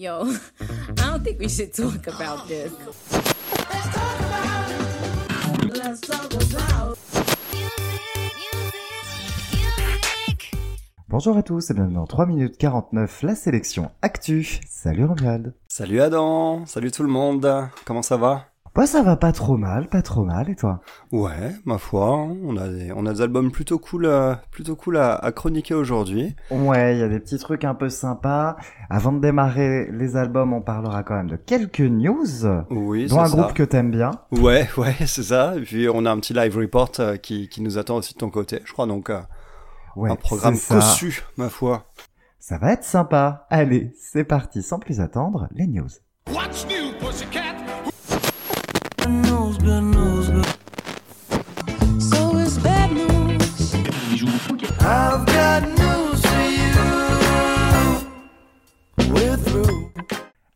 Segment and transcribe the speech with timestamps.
[0.00, 0.22] Yo,
[0.62, 2.72] I don't think we should talk about this.
[5.76, 6.96] Let's talk about
[11.10, 14.60] Bonjour à tous et bienvenue dans 3 minutes 49, la sélection Actu.
[14.66, 15.52] Salut Romuald.
[15.68, 18.49] Salut Adam, salut tout le monde, comment ça va?
[18.74, 20.80] Bah ça va pas trop mal, pas trop mal, et toi?
[21.10, 24.96] Ouais, ma foi, on a des, on a des albums plutôt cool, euh, plutôt cool
[24.96, 26.36] à, à chroniquer aujourd'hui.
[26.52, 28.56] Ouais, il y a des petits trucs un peu sympas.
[28.88, 32.24] Avant de démarrer les albums, on parlera quand même de quelques news,
[32.70, 33.36] Oui, dont un ça.
[33.36, 34.12] groupe que t'aimes bien.
[34.30, 35.56] Ouais, ouais, c'est ça.
[35.56, 38.18] Et puis on a un petit live report euh, qui, qui nous attend aussi de
[38.18, 39.20] ton côté, je crois, donc euh,
[39.96, 41.90] Ouais, un programme cossu, ma foi.
[42.38, 43.46] Ça va être sympa.
[43.50, 45.88] Allez, c'est parti, sans plus attendre, les news.
[46.32, 47.49] What's new, pussycat?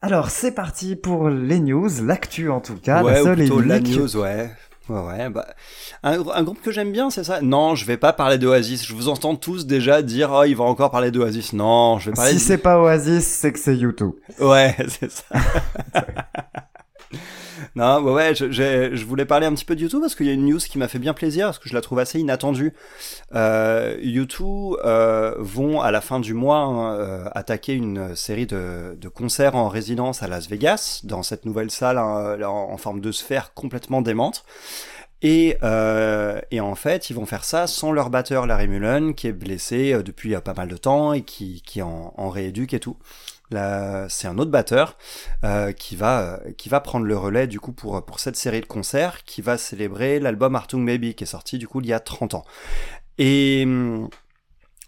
[0.02, 3.44] Alors, c'est parti pour les news, l'actu en tout cas, ouais, la ou seule et
[3.44, 4.50] plutôt la news, ouais.
[4.91, 5.47] Ouais, ouais, bah,
[6.03, 7.41] un, un groupe que j'aime bien, c'est ça?
[7.41, 8.84] Non, je vais pas parler d'Oasis.
[8.86, 11.55] Je vous entends tous déjà dire, oh, il va encore parler d'Oasis.
[11.55, 14.11] Non, je vais parler Si de- c'est pas Oasis, c'est que c'est YouTube.
[14.41, 15.25] Ouais, c'est ça.
[17.74, 20.27] non, ouais, ouais, je, j'ai- je voulais parler un petit peu de YouTube parce qu'il
[20.27, 22.19] y a une news qui m'a fait bien plaisir parce que je la trouve assez
[22.19, 22.72] inattendue.
[23.34, 28.97] Euh, YouTube euh, vont à la fin du mois hein, euh, attaquer une série de,
[29.00, 33.12] de concerts en résidence à Las Vegas dans cette nouvelle salle hein, en, forme de
[33.12, 34.44] sphère complètement démente.
[35.22, 39.27] Et, euh, et en fait, ils vont faire ça sans leur batteur Larry Mullen, qui
[39.27, 42.75] est blessé euh, depuis euh, pas mal de temps et qui, qui en, en rééduque
[42.75, 42.98] et tout.
[43.50, 44.97] C'est un autre batteur
[45.45, 48.61] euh, qui va euh, qui va prendre le relais du coup pour pour cette série
[48.61, 51.92] de concerts qui va célébrer l'album Artung Baby qui est sorti du coup il y
[51.92, 52.45] a 30 ans.
[53.19, 54.09] Et hum,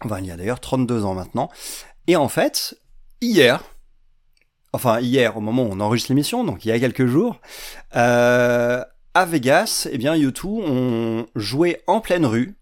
[0.05, 1.49] enfin il y a d'ailleurs 32 ans maintenant.
[2.09, 2.77] Et en fait,
[3.21, 3.63] hier
[4.73, 7.41] enfin hier au moment où on enregistre l'émission, donc il y a quelques jours,
[7.95, 8.83] euh,
[9.15, 12.57] à Vegas, eh bien U2 ont joué en pleine rue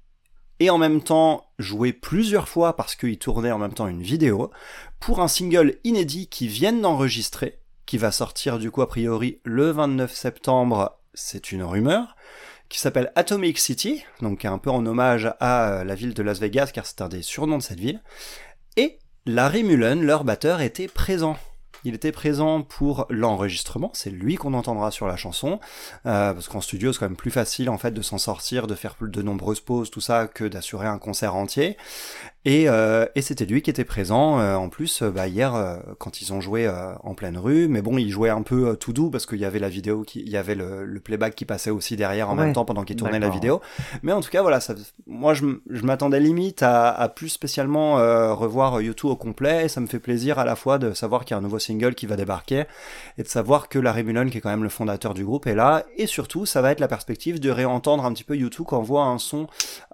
[0.61, 4.50] et en même temps joué plusieurs fois parce qu'ils tournaient en même temps une vidéo
[5.04, 9.70] pour un single inédit qu'ils viennent d'enregistrer, qui va sortir du coup a priori le
[9.70, 12.16] 29 septembre, c'est une rumeur,
[12.70, 16.41] qui s'appelle Atomic City, donc un peu en hommage à euh, la ville de Las
[16.41, 18.03] Vegas car c'est un des surnoms de cette ville.
[18.78, 21.37] Et Larry Mullen, leur batteur, était présent.
[21.87, 25.60] Il était présent pour l'enregistrement, c'est lui qu'on entendra sur la chanson,
[26.06, 28.75] euh, parce qu'en studio c'est quand même plus facile en fait de s'en sortir, de
[28.75, 31.76] faire de nombreuses pauses, tout ça, que d'assurer un concert entier.
[32.47, 35.77] Et, euh, et c'était lui qui était présent euh, en plus euh, bah, hier euh,
[35.99, 37.69] quand ils ont joué euh, en pleine rue.
[37.69, 40.03] Mais bon, il jouait un peu euh, tout doux parce qu'il y avait la vidéo,
[40.03, 42.65] qui, il y avait le, le playback qui passait aussi derrière en Ouais, même temps
[42.66, 43.62] pendant qu'il tournait la vidéo.
[44.03, 44.75] Mais en tout cas, voilà, ça,
[45.06, 49.65] moi je, je m'attendais limite à, à plus spécialement euh, revoir YouTube au complet.
[49.65, 51.59] Et ça me fait plaisir à la fois de savoir qu'il y a un nouveau
[51.59, 52.65] single qui va débarquer
[53.16, 55.55] et de savoir que Larry Mullen, qui est quand même le fondateur du groupe, est
[55.55, 55.84] là.
[55.97, 58.82] Et surtout, ça va être la perspective de réentendre un petit peu YouTube quand on
[58.82, 59.47] voit un son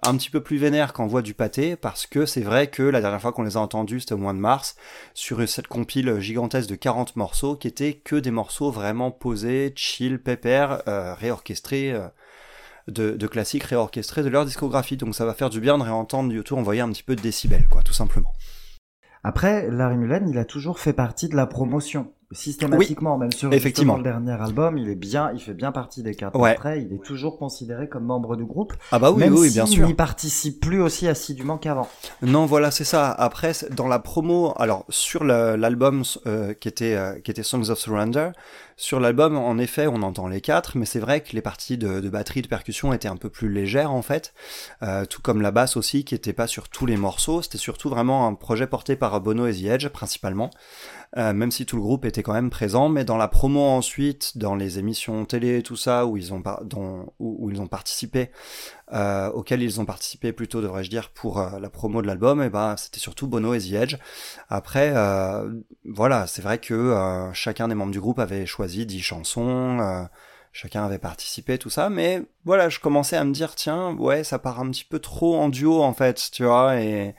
[0.03, 2.83] un petit peu plus vénère quand on voit du pâté, parce que c'est vrai que
[2.83, 4.75] la dernière fois qu'on les a entendus, c'était au mois de mars,
[5.13, 10.21] sur cette compile gigantesque de 40 morceaux, qui étaient que des morceaux vraiment posés, chill,
[10.21, 12.07] pépère, euh, réorchestrés, euh,
[12.87, 14.97] de, de classiques réorchestrés de leur discographie.
[14.97, 17.67] Donc ça va faire du bien de réentendre YouTube envoyer un petit peu de décibels,
[17.69, 18.33] quoi, tout simplement.
[19.23, 22.13] Après, Larry Mullen, il a toujours fait partie de la promotion.
[22.31, 23.97] Systématiquement, même sur effectivement.
[23.97, 26.51] le dernier album, il est bien, il fait bien partie des quatre Ouais.
[26.51, 28.73] après, il est toujours considéré comme membre du groupe.
[28.91, 29.85] Ah bah oui, même oui, s'il bien sûr.
[29.87, 31.87] n'y participe plus aussi assidûment qu'avant.
[32.21, 33.11] Non, voilà, c'est ça.
[33.11, 37.79] Après, dans la promo, alors sur l'album euh, qui était euh, qui était Songs of
[37.79, 38.29] Surrender,
[38.77, 41.99] sur l'album, en effet, on entend les quatre, mais c'est vrai que les parties de,
[41.99, 44.33] de batterie, de percussion étaient un peu plus légères en fait,
[44.83, 47.41] Euh, tout comme la basse aussi, qui était pas sur tous les morceaux.
[47.43, 50.49] C'était surtout vraiment un projet porté par Bono et The Edge principalement.
[51.17, 54.37] Euh, même si tout le groupe était quand même présent, mais dans la promo ensuite,
[54.37, 56.41] dans les émissions télé et tout ça, où ils ont,
[57.19, 58.31] où, où ils ont participé,
[58.93, 62.49] euh, auxquelles ils ont participé plutôt, devrais-je dire, pour euh, la promo de l'album, et
[62.49, 63.97] ben c'était surtout Bono et The Edge.
[64.47, 65.51] Après, euh,
[65.83, 66.95] voilà, c'est vrai que
[67.33, 70.07] chacun des membres du groupe avait choisi 10 chansons,
[70.53, 74.39] chacun avait participé, tout ça, mais voilà, je commençais à me dire, tiens, ouais, ça
[74.39, 77.15] part un petit peu trop en duo, en fait, tu vois, et...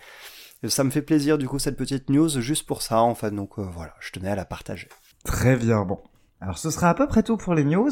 [0.69, 3.59] ça me fait plaisir du coup cette petite news juste pour ça en fait donc
[3.59, 4.89] euh, voilà je tenais à la partager.
[5.25, 5.99] Très bien, bon.
[6.41, 7.91] Alors ce sera à peu près tout pour les news.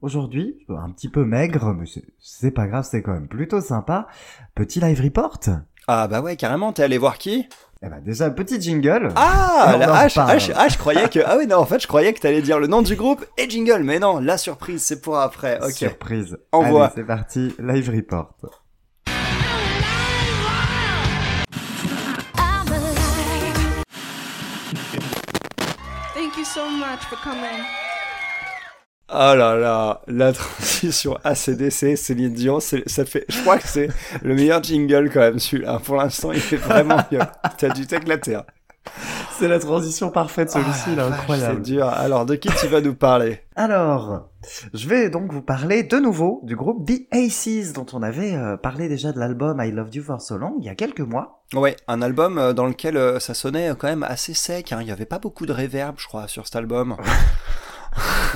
[0.00, 1.86] Aujourd'hui, un petit peu maigre, mais
[2.20, 4.08] c'est- pas grave, c'est quand même plutôt sympa.
[4.54, 5.38] Petit live report.
[5.86, 7.48] Ah bah ouais carrément t'es allé voir qui?
[7.84, 9.08] Eh ben déjà, petit jingle.
[9.16, 11.80] Ah, la- ah, je, ah, je- ah, je croyais que ah oui non en fait
[11.80, 14.82] je croyais que t'allais dire le nom du groupe et jingle mais non la surprise
[14.82, 16.36] c'est pour après ok Surprise.
[16.52, 16.86] Envoie.
[16.86, 18.34] Allez, c'est parti, live report.
[26.54, 27.64] So much for coming.
[29.14, 33.88] Oh là là, la transition ACDC, Céline Dion, ça fait, je crois que c'est
[34.22, 35.80] le meilleur jingle quand même celui-là.
[35.84, 37.20] Pour l'instant, il fait vraiment mieux.
[37.58, 38.36] T'as dû t'éclater.
[38.36, 38.44] hein.
[39.38, 41.60] C'est la transition parfaite, celui-ci, est Ah, vache, incroyable.
[41.64, 41.86] C'est dur.
[41.88, 43.40] Alors, de qui tu vas nous parler?
[43.56, 44.28] Alors,
[44.74, 48.56] je vais donc vous parler de nouveau du groupe The Aces, dont on avait euh,
[48.56, 51.42] parlé déjà de l'album I Loved You For So Long il y a quelques mois.
[51.54, 54.72] Ouais, un album euh, dans lequel euh, ça sonnait quand même assez sec.
[54.72, 54.78] hein.
[54.80, 56.96] Il y avait pas beaucoup de réverb, je crois, sur cet album.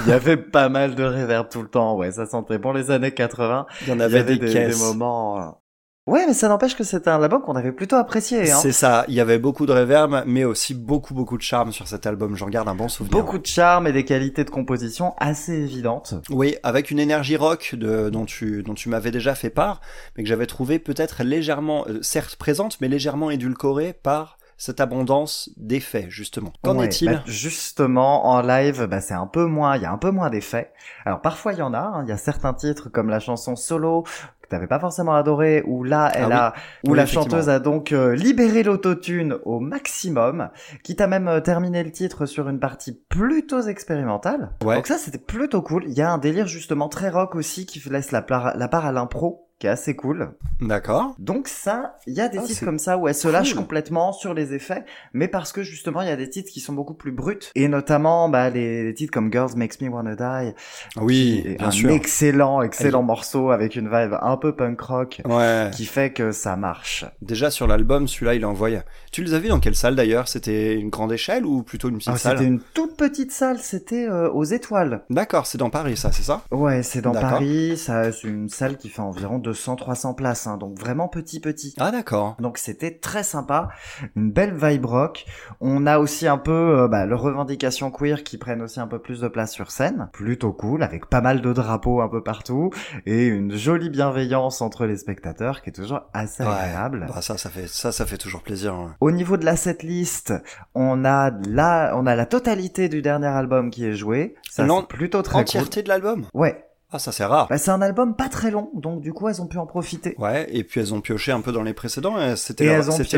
[0.04, 2.90] Il y avait pas mal de reverb tout le temps, ouais, ça sentait bon les
[2.90, 3.66] années 80.
[3.82, 5.60] Il y en Il y avait, avait des, des moments...
[6.06, 8.52] Ouais, mais ça n'empêche que c'était un album qu'on avait plutôt apprécié.
[8.52, 8.58] Hein.
[8.62, 9.04] C'est ça.
[9.08, 12.36] Il y avait beaucoup de réverb, mais aussi beaucoup, beaucoup de charme sur cet album.
[12.36, 13.18] J'en garde un bon souvenir.
[13.18, 16.14] Beaucoup de charme et des qualités de composition assez évidentes.
[16.30, 19.80] Oui, avec une énergie rock de, dont tu, dont tu m'avais déjà fait part,
[20.16, 25.50] mais que j'avais trouvé peut-être légèrement, euh, certes présente, mais légèrement édulcorée par cette abondance
[25.56, 26.52] d'effets, justement.
[26.62, 29.92] Qu'en Ouais, est-il bah, Justement, en live, bah, c'est un peu moins, il y a
[29.92, 30.72] un peu moins d'effets.
[31.04, 33.54] Alors parfois il y en a, hein, il y a certains titres comme la chanson
[33.54, 34.04] Solo
[34.46, 36.34] que t'avais pas forcément adoré, où là elle Ah oui.
[36.34, 40.50] a, où Oui, la chanteuse a donc euh, libéré l'autotune au maximum,
[40.82, 44.52] quitte à même euh, terminer le titre sur une partie plutôt expérimentale.
[44.64, 44.76] Ouais.
[44.76, 45.84] Donc ça c'était plutôt cool.
[45.86, 48.24] Il y a un délire justement très rock aussi qui laisse la,
[48.56, 50.32] la part à l'impro qui est assez cool.
[50.60, 51.14] D'accord.
[51.18, 53.62] Donc ça, il y a des Ah, titres comme ça où elle se lâche cool.
[53.62, 56.74] complètement sur les effets, mais parce que justement il y a des titres qui sont
[56.74, 60.54] beaucoup plus bruts et notamment bah, les, les titres comme Girls Makes Me Wanna Die,
[60.96, 61.90] Oui, qui est bien un sûr.
[61.90, 65.70] excellent excellent Elle- morceau avec une vibe un peu punk rock Ouais.
[65.72, 67.04] qui fait que ça marche.
[67.22, 68.80] Déjà sur l'album, celui-là, il envoyé.
[69.12, 70.28] Tu les as vus dans quelle salle d'ailleurs?
[70.28, 72.38] C'était une grande échelle ou plutôt une petite Ah, salle?
[72.38, 75.02] c'était une toute petite salle, c'était euh, aux étoiles.
[75.08, 76.42] D'accord, c'est dans Paris, ça, c'est ça?
[76.50, 77.12] Ouais, c'est dans.
[77.12, 81.74] Paris, ça c'est une salle qui fait environ 200-300 places, hein, donc vraiment petit petit.
[81.78, 82.36] Ah d'accord.
[82.40, 83.68] Donc c'était très sympa,
[84.16, 85.24] une belle vibe rock.
[85.60, 88.98] On a aussi un peu euh, bah, le revendication queer qui prennent aussi un peu
[88.98, 92.70] plus de place sur scène, plutôt cool, avec pas mal de drapeaux un peu partout
[93.06, 96.48] et une jolie bienveillance entre les spectateurs qui est toujours assez Ouais.
[96.50, 97.06] agréable.
[97.08, 98.74] Bah, ça, ça fait, ça, ça fait toujours plaisir.
[98.74, 98.94] hein.
[99.00, 100.32] Au niveau de la setlist,
[100.74, 104.34] on a la, on a la totalité du dernier album qui est joué.
[104.50, 105.40] Ça c'est plutôt très cool.
[105.42, 106.24] Entièreté de l'album?
[106.34, 107.48] Ouais, Ah, ça c'est rare.
[107.48, 110.14] bah, c'est un album pas très long, donc du coup elles ont pu en profiter.
[110.18, 112.36] Ouais, et puis elles ont pioché un peu dans les précédents.
[112.36, 112.66] C'était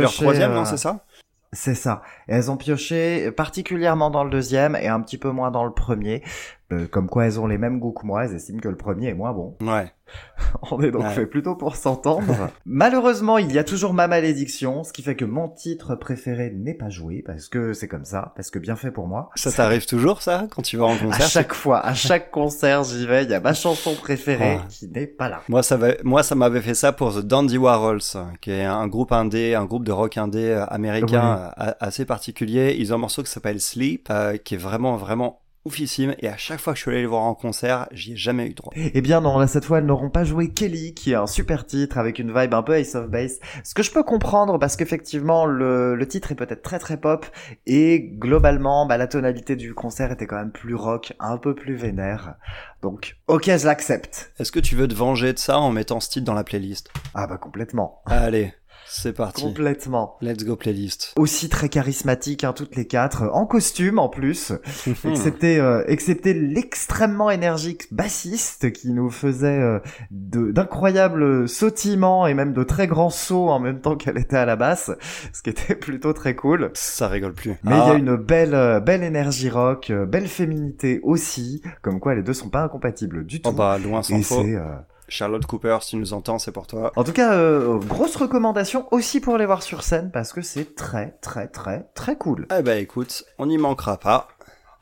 [0.00, 1.04] leur, troisième, euh, non, c'est ça?
[1.52, 2.02] C'est ça.
[2.28, 5.72] Et elles ont pioché particulièrement dans le deuxième et un petit peu moins dans le
[5.72, 6.22] premier.
[6.70, 9.08] Euh, comme quoi elles ont les mêmes goûts que moi, elles estiment que le premier
[9.08, 9.56] est moins bon.
[9.62, 9.90] Ouais.
[10.70, 11.14] On est donc Ouais.
[11.14, 12.50] fait plutôt pour s'entendre.
[12.66, 16.74] Malheureusement, il y a toujours ma malédiction, ce qui fait que mon titre préféré n'est
[16.74, 19.30] pas joué, parce que c'est comme ça, parce que bien fait pour moi.
[19.34, 22.84] Ça t'arrive toujours, ça, quand tu vas en À concert chaque fois, à chaque concert,
[22.84, 24.60] j'y vais, il y a ma chanson préférée Ouais.
[24.68, 25.40] qui n'est pas là.
[25.48, 28.00] Moi, ça va, moi, ça m'avait fait ça pour The Dandy Warhols,
[28.42, 32.76] qui est un groupe indé, un groupe de rock indé euh, américain euh, assez particulier.
[32.78, 36.14] Ils ont un morceau qui s'appelle Sleep, euh, qui est vraiment, vraiment oufissime.
[36.18, 38.46] Et à chaque fois que je suis allé les voir en concert, j'y ai jamais
[38.46, 38.72] eu droit.
[38.76, 41.66] Eh bien non, là cette fois elles n'auront pas joué Kelly, qui est un super
[41.66, 43.38] titre avec une vibe un peu Ace of Base.
[43.62, 47.26] Ce que je peux comprendre parce qu'effectivement le, le titre est peut-être très très pop
[47.66, 51.74] et globalement bah, la tonalité du concert était quand même plus rock, un peu plus
[51.74, 52.34] vénère.
[52.82, 54.32] Donc ok je l'accepte.
[54.38, 56.90] Est-ce que tu veux te venger de ça en mettant ce titre dans la playlist?
[57.14, 58.02] Ah bah complètement.
[58.06, 58.54] Allez,
[58.90, 59.42] c'est parti.
[59.42, 60.16] Complètement.
[60.20, 61.12] Let's go playlist.
[61.16, 64.52] Aussi très charismatique, hein, toutes les quatre, en costume en plus.
[65.04, 69.78] Excepté, euh, excepté l'extrêmement énergique bassiste qui nous faisait euh,
[70.10, 74.56] d'incroyables sautillements et même de très grands sauts en même temps qu'elle était à la
[74.56, 74.90] basse,
[75.32, 76.70] ce qui était plutôt très cool.
[76.74, 77.50] Ça rigole plus.
[77.62, 81.62] Mais il y a Ah, une belle, euh, belle énergie rock, euh, belle féminité aussi,
[81.82, 83.50] comme quoi les deux sont pas incompatibles du tout.
[83.50, 84.62] Oh bah, loin s'en et euh,
[85.08, 86.92] Charlotte Cooper, si tu nous entends, c'est pour toi.
[86.96, 90.74] En tout cas, euh, grosse recommandation aussi pour les voir sur scène parce que c'est
[90.74, 92.46] très, très, très, très cool.
[92.56, 94.28] Eh ben écoute, on n'y manquera pas.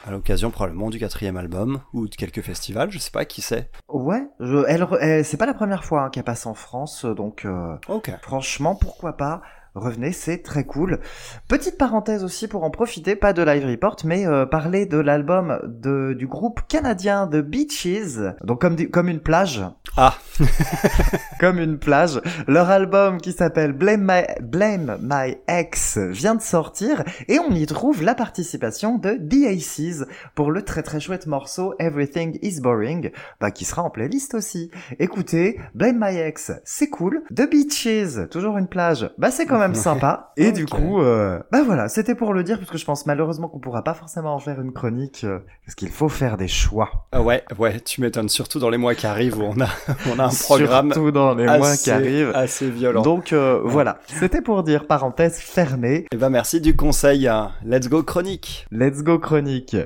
[0.06, 3.70] À l'occasion probablement du quatrième album ou de quelques festivals, je sais pas qui c'est.
[3.88, 7.04] Ouais, je, elle, re- elle- c'est pas la première fois hein, qu'elle passe en France,
[7.04, 7.44] donc.
[7.44, 7.74] euh.
[8.22, 9.42] Franchement, pourquoi pas
[9.74, 11.00] Revenez, c'est très cool.
[11.48, 15.60] Petite parenthèse aussi pour en profiter, pas de Live Report, mais euh, parler de l'album
[15.64, 19.62] de, du groupe canadien The Beaches, donc comme, comme une plage.
[19.96, 20.14] Ah.
[21.40, 22.20] comme une plage.
[22.46, 27.66] Leur album qui s'appelle Blame My, Blame My Ex vient de sortir et on y
[27.66, 33.10] trouve la participation de The Aces pour le très très chouette morceau Everything is Boring,
[33.40, 34.70] bah, qui sera en playlist aussi.
[34.98, 37.22] Écoutez, Blame My Ex, c'est cool.
[37.34, 40.32] The Beaches, toujours une plage, bah c'est quand même sympa.
[40.36, 43.48] Et du coup, euh, bah voilà, c'était pour le dire parce que je pense malheureusement
[43.48, 47.06] qu'on pourra pas forcément en faire une chronique euh, parce qu'il faut faire des choix.
[47.12, 49.68] Ah ouais, ouais, tu m'étonnes surtout dans les mois qui arrivent où on a
[50.12, 52.32] on a un programme surtout dans les assez, mois qui arrivent.
[52.34, 53.02] assez violent.
[53.02, 56.06] Donc euh, voilà, c'était pour dire parenthèse fermée.
[56.12, 57.28] Eh ben merci du conseil.
[57.28, 57.52] hein.
[57.64, 58.66] Let's go chronique.
[58.70, 59.76] Let's go chronique.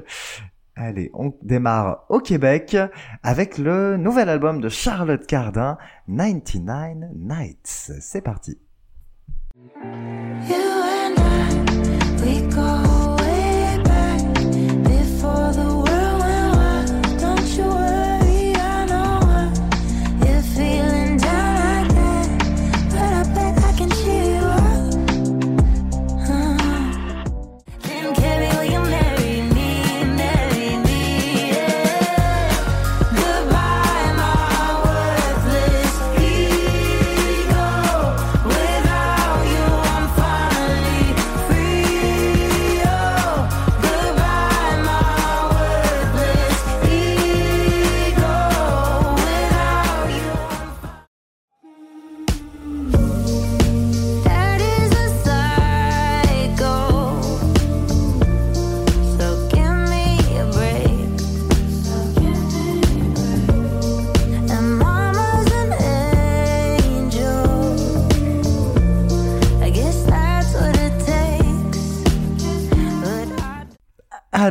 [0.77, 2.77] Allez, on démarre au Québec
[3.23, 5.77] avec le nouvel album de Charlotte Cardin,
[6.09, 7.93] 99 Nights.
[8.01, 8.59] C'est parti.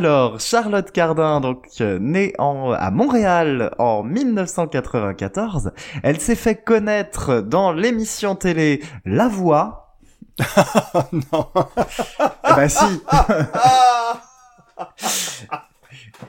[0.00, 7.42] Alors, Charlotte Cardin, donc euh, née en, à Montréal en 1994, elle s'est fait connaître
[7.42, 9.98] dans l'émission télé La Voix.
[11.12, 11.46] non.
[12.48, 12.82] Eh ben si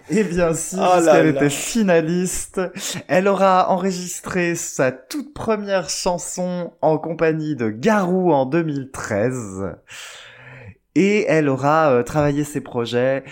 [0.10, 1.32] Eh bien si, Oh puisqu'elle là.
[1.32, 2.60] était finaliste.
[3.08, 9.78] Elle aura enregistré sa toute première chanson en compagnie de Garou en 2013.
[10.96, 13.24] Et elle aura euh, travaillé ses projets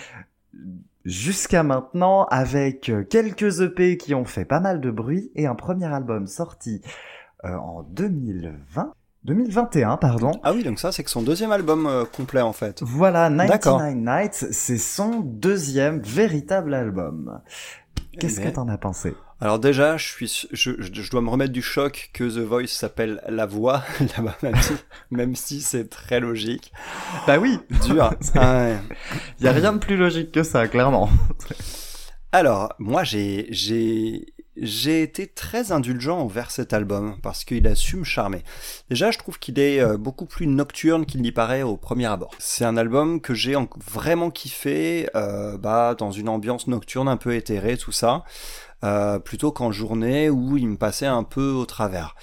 [1.06, 5.56] jusqu'à maintenant avec euh, quelques EP qui ont fait pas mal de bruit et un
[5.56, 6.82] premier album sorti
[7.46, 8.94] euh, en 2020.
[9.26, 10.32] 2021, pardon.
[10.44, 12.82] Ah oui, donc ça c'est que son deuxième album euh, complet en fait.
[12.84, 13.80] Voilà, D'accord.
[13.80, 17.42] 99 Nights, c'est son deuxième véritable album.
[18.20, 18.54] Qu'est-ce Eh que ben.
[18.54, 19.14] t'en as pensé?
[19.42, 22.40] Alors déjà, je suis, su- je, je, je dois me remettre du choc que The
[22.46, 23.84] Voice s'appelle La Voix
[24.18, 24.74] là-bas, même si,
[25.12, 26.74] même si c'est très logique.
[27.26, 28.14] Bah oui, Dur.
[28.36, 28.78] Ah ouais.
[29.40, 31.10] y a rien de plus logique que ça, clairement.
[32.34, 37.96] Alors, moi, j'ai, j'ai, j'ai été très indulgent envers cet album parce qu'il a su
[37.96, 38.44] me charmer.
[38.90, 42.32] Déjà, je trouve qu'il est euh, beaucoup plus nocturne qu'il n'y paraît au premier abord.
[42.40, 47.18] C'est un album que j'ai en- vraiment kiffé, euh, bah, dans une ambiance nocturne un
[47.18, 48.24] peu éthérée, tout ça,
[48.84, 52.16] euh, plutôt qu'en journée où il me passait un peu au travers.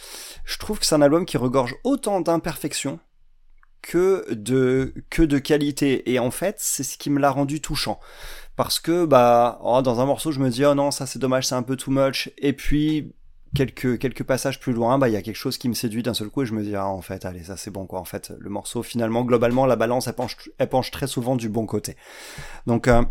[0.44, 2.98] Je trouve que c'est un album qui regorge autant d'imperfections
[3.82, 8.00] que de que de qualité et en fait c'est ce qui me l'a rendu touchant.
[8.56, 11.46] Parce que bah oh, dans un morceau je me dis oh non ça c'est dommage
[11.46, 12.30] c'est un peu too much.
[12.38, 13.12] Et puis
[13.56, 16.14] quelques quelques passages plus loin bah il y a quelque chose qui me séduit d'un
[16.14, 17.98] seul coup et je me dis ah en fait allez ça c'est bon quoi.
[18.00, 21.48] En fait le morceau finalement globalement la balance elle penche elle penche très souvent du
[21.48, 21.96] bon côté.
[22.66, 23.02] Donc euh,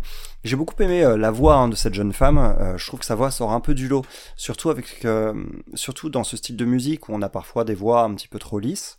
[0.44, 2.38] j'ai beaucoup aimé euh, la voix hein, de cette jeune femme.
[2.38, 4.04] Euh, je trouve que sa voix sort un peu du lot.
[4.36, 5.06] Surtout avec
[5.74, 8.38] surtout dans ce style de musique où on a parfois des voix un petit peu
[8.38, 8.98] trop lisses.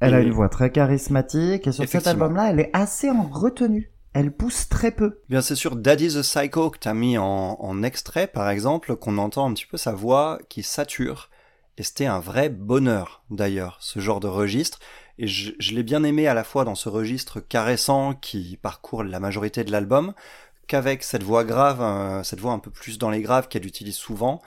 [0.00, 3.90] Elle a une voix très charismatique et sur cet album-là, elle est assez en retenue.
[4.14, 5.20] Elle pousse très peu.
[5.28, 9.48] Bien, c'est sûr, Daddy the Psycho que t'as mis en, extrait, par exemple, qu'on entend
[9.48, 11.30] un petit peu sa voix qui sature.
[11.76, 14.80] Et c'était un vrai bonheur, d'ailleurs, ce genre de registre.
[15.18, 19.20] Et je, l'ai bien aimé à la fois dans ce registre caressant qui parcourt la
[19.20, 20.14] majorité de l'album,
[20.66, 24.40] qu'avec cette voix grave, cette voix un peu plus dans les graves qu'elle utilise souvent,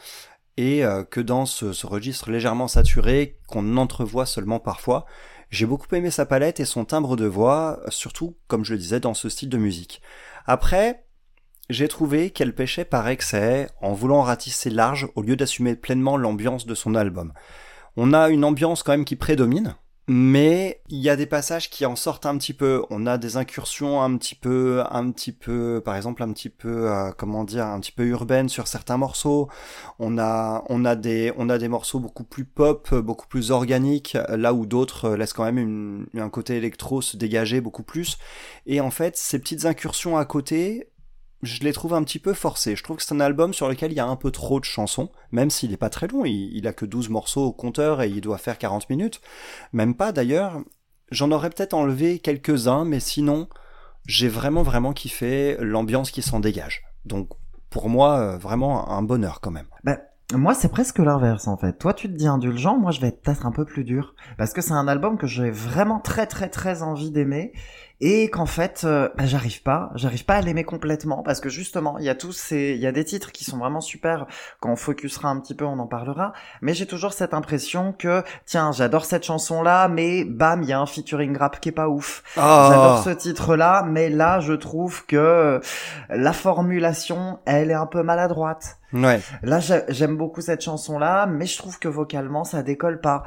[0.58, 5.06] et euh, que dans ce registre légèrement saturé qu'on entrevoit seulement parfois.
[5.52, 9.02] J'ai beaucoup aimé sa palette et son timbre de voix, surtout, comme je le disais,
[9.02, 10.02] dans ce style de musique.
[10.46, 11.06] Après,
[11.70, 16.66] j'ai trouvé qu'elle pêchait par excès en voulant ratisser large au lieu d'assumer pleinement l'ambiance
[16.66, 17.34] de son album.
[17.98, 19.76] On a une ambiance quand même qui prédomine,
[20.14, 22.84] mais il y a des passages qui en sortent un petit peu.
[22.90, 26.92] On a des incursions un petit peu, un petit peu, par exemple un petit peu,
[26.92, 29.48] euh, comment dire, un petit peu urbaines sur certains morceaux.
[30.00, 34.18] On a, on a des, on a des morceaux beaucoup plus pop, beaucoup plus organiques,
[34.28, 38.18] là où d'autres laissent quand même un côté électro se dégager beaucoup plus.
[38.66, 40.90] Et en fait, ces petites incursions à côté,
[41.44, 42.76] je les trouve un petit peu forcées.
[42.76, 44.66] Je trouve que c'est un album sur lequel il y a un peu trop de
[44.66, 48.02] chansons, même s'il est pas très long, il, il a que 12 morceaux au compteur
[48.02, 49.22] et il doit faire 40 minutes.
[49.74, 50.62] Même pas d'ailleurs.
[51.12, 53.50] J'en aurais peut-être enlevé quelques-uns, mais sinon,
[54.08, 56.84] j'ai vraiment vraiment kiffé l'ambiance qui s'en dégage.
[57.06, 57.30] Donc,
[57.70, 59.68] pour moi, euh, vraiment un bonheur quand même.
[59.84, 59.98] Ben,
[60.34, 61.74] moi, c'est presque l'inverse en fait.
[61.74, 64.16] Toi, tu te dis indulgent, moi, je vais être peut-être un peu plus dur.
[64.38, 67.54] Parce que c'est un album que j'ai vraiment très, très, très envie d'aimer.
[68.02, 71.98] Et qu'en fait euh, bah, j'arrive pas j'arrive pas à l'aimer complètement parce que justement
[72.00, 74.26] il y a tous ces il y a des titres qui sont vraiment super.
[74.60, 76.34] Quand on focusera un petit peu on en parlera.
[76.62, 80.74] Mais j'ai toujours cette impression que tiens j'adore cette chanson là mais bam il y
[80.74, 82.24] a un featuring rap qui est pas ouf.
[82.36, 85.62] J'adore Ah, ce titre là mais là je trouve que
[86.10, 88.78] la formulation elle est un peu maladroite.
[88.94, 89.22] Ouais.
[89.42, 93.24] Là, j'ai- j'aime beaucoup cette chanson-là, mais je trouve que vocalement, ça décolle pas.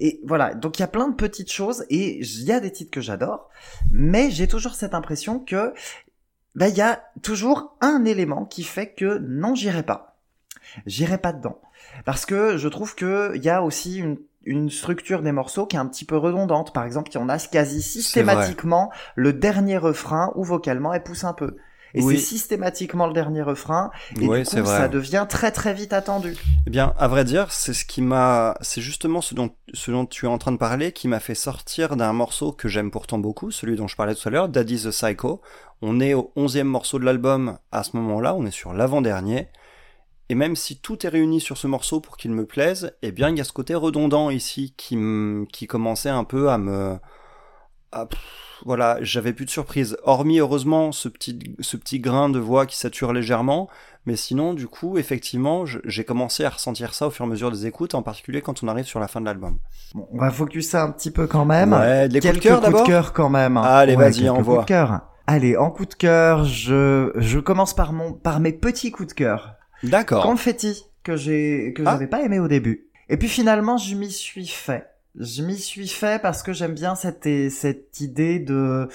[0.00, 2.72] Et voilà, donc il y a plein de petites choses, et il y a des
[2.72, 3.48] titres que j'adore,
[3.92, 5.74] mais j'ai toujours cette impression que
[6.54, 10.16] bah, il y a toujours un élément qui fait que non, j'irai pas.
[10.86, 11.60] J'irai pas dedans.
[12.04, 14.16] Parce que je trouve que il y a aussi une
[14.46, 16.72] une structure des morceaux qui est un petit peu redondante.
[16.72, 21.56] Par exemple, en a quasi systématiquement le dernier refrain où vocalement elle pousse un peu.
[21.94, 22.16] Et Oui.
[22.18, 23.90] c'est systématiquement le dernier refrain.
[24.20, 26.34] Et Ouais, du coup, ça devient très très vite attendu.
[26.66, 30.04] Eh bien, à vrai dire, c'est ce qui m'a, c'est justement ce dont, ce dont
[30.04, 33.18] tu es en train de parler qui m'a fait sortir d'un morceau que j'aime pourtant
[33.18, 35.40] beaucoup, celui dont je parlais tout à l'heure, Daddy's the Psycho.
[35.82, 39.48] On est au onzième morceau de l'album à ce moment-là, on est sur l'avant-dernier.
[40.30, 43.28] Et même si tout est réuni sur ce morceau pour qu'il me plaise, eh bien,
[43.28, 44.96] il y a ce côté redondant ici qui,
[45.52, 46.96] qui commençait un peu à me,
[48.08, 48.18] pff,
[48.64, 49.96] voilà, j'avais plus de surprise.
[50.04, 53.68] Hormis, heureusement, ce petit, ce petit grain de voix qui sature légèrement,
[54.06, 57.50] mais sinon, du coup, effectivement, j'ai commencé à ressentir ça au fur et à mesure
[57.50, 59.58] des écoutes, en particulier quand on arrive sur la fin de l'album.
[59.94, 61.72] Bon, on va focuser un petit peu quand même.
[61.72, 63.56] Ouais, les coups de Quelques cœur coups de cœur quand même.
[63.56, 64.56] Allez, Ouais, vas-y, envoie.
[64.56, 65.00] coups de cœur.
[65.26, 69.14] Allez, en coup de cœur, je je commence par mon par mes petits coups de
[69.14, 69.54] cœur.
[69.82, 70.22] D'accord.
[70.22, 71.92] Confetti que j'ai que Ah.
[71.92, 72.86] j'avais pas aimé au début.
[73.08, 74.86] Et puis finalement, je m'y suis fait.
[75.18, 77.26] Je m'y suis fait parce que j'aime bien cette
[78.00, 78.88] idée de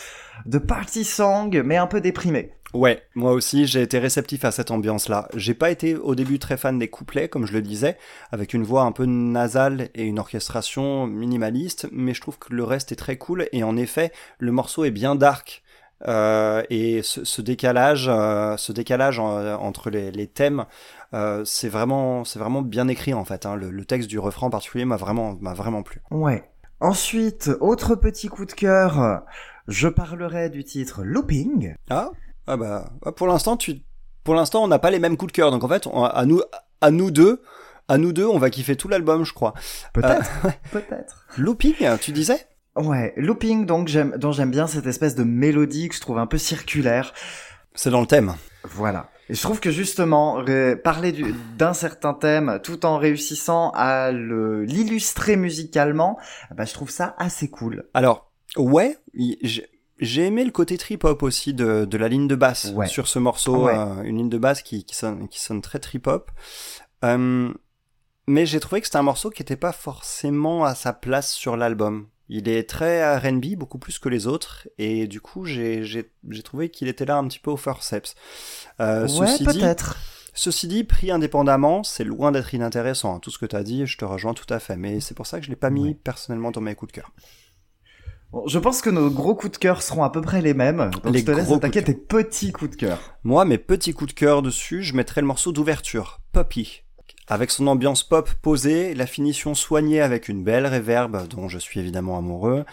[0.46, 2.52] de party song mais un peu déprimé.
[2.74, 5.28] Ouais, moi aussi, j'ai été réceptif à cette ambiance-là.
[5.34, 7.98] J'ai pas été au début très fan des couplets, comme je le disais,
[8.32, 12.64] avec une voix un peu nasale et une orchestration minimaliste, mais je trouve que le
[12.64, 15.64] reste est très cool, et en effet, le morceau est bien dark.
[16.08, 20.66] Euh, et ce, décalage, ce décalage euh, entre les thèmes,
[21.14, 23.46] euh, c'est vraiment, c'est vraiment bien écrit en fait.
[23.46, 23.56] hein.
[23.56, 26.02] Le, le texte du refrain en particulier m'a vraiment, m'a vraiment plu.
[26.12, 26.44] Ouais.
[26.80, 29.24] Ensuite, autre petit coup de cœur,
[29.68, 31.76] je parlerai du titre Looping.
[31.90, 32.12] Ah,
[32.48, 33.82] ah bah, ah, pour l'instant, tu,
[34.24, 35.52] pour l'instant, on n'a pas les mêmes coups de cœur.
[35.52, 36.42] Donc en fait, on- à nous,
[36.82, 37.42] à nous deux,
[37.88, 39.54] à nous deux, on va kiffer tout l'album, je crois.
[39.94, 40.30] Peut-être,
[40.72, 41.26] peut-être.
[41.38, 42.48] Looping, tu disais?
[42.76, 46.28] Ouais, Looping, donc j'aime, dont j'aime bien cette espèce de mélodie que je trouve un
[46.28, 47.14] peu circulaire.
[47.76, 48.36] C'est dans le thème.
[48.64, 49.10] Voilà.
[49.30, 50.44] Et je trouve que justement,
[50.84, 56.18] parler du- d'un certain thème tout en réussissant à l'illustrer musicalement,
[56.56, 57.88] bah, je trouve ça assez cool.
[57.94, 58.98] Alors, ouais,
[59.44, 59.68] j'ai
[60.02, 62.88] j'ai aimé le côté trip-hop aussi de, de la ligne de basse Ouais.
[62.88, 63.78] sur ce morceau, Ouais.
[63.78, 66.32] euh, une ligne de basse qui, qui, sonne, qui sonne très trip-hop.
[67.04, 67.52] Euh,
[68.26, 71.58] mais j'ai trouvé que c'était un morceau qui n'était pas forcément à sa place sur
[71.58, 72.08] l'album.
[72.30, 75.84] Il est très R&B, beaucoup plus que les autres, et du coup j'ai
[76.44, 78.14] trouvé qu'il était là un petit peu au forceps.
[78.80, 79.98] Euh, ouais, ceci dit, peut-être.
[80.36, 83.16] Ceci dit, pris indépendamment, c'est loin d'être inintéressant.
[83.16, 83.20] hein.
[83.20, 84.78] Tout ce que tu as dit, je te rejoins tout à fait.
[84.78, 87.12] Mais c'est pour ça que je l'ai pas mis personnellement dans mes coups de cœur.
[88.32, 90.92] Bon, je pense que nos gros coups de cœur seront à peu près les mêmes.
[90.92, 93.00] Donc Les je te laisse attaquer tes petits coups de cœur.
[93.24, 96.84] Moi, mes petits coups de cœur dessus, je mettrais le morceau d'ouverture, Poppy.
[97.32, 101.80] Avec son ambiance pop posée, la finition soignée avec une belle réverbe dont je suis
[101.80, 102.66] évidemment amoureux,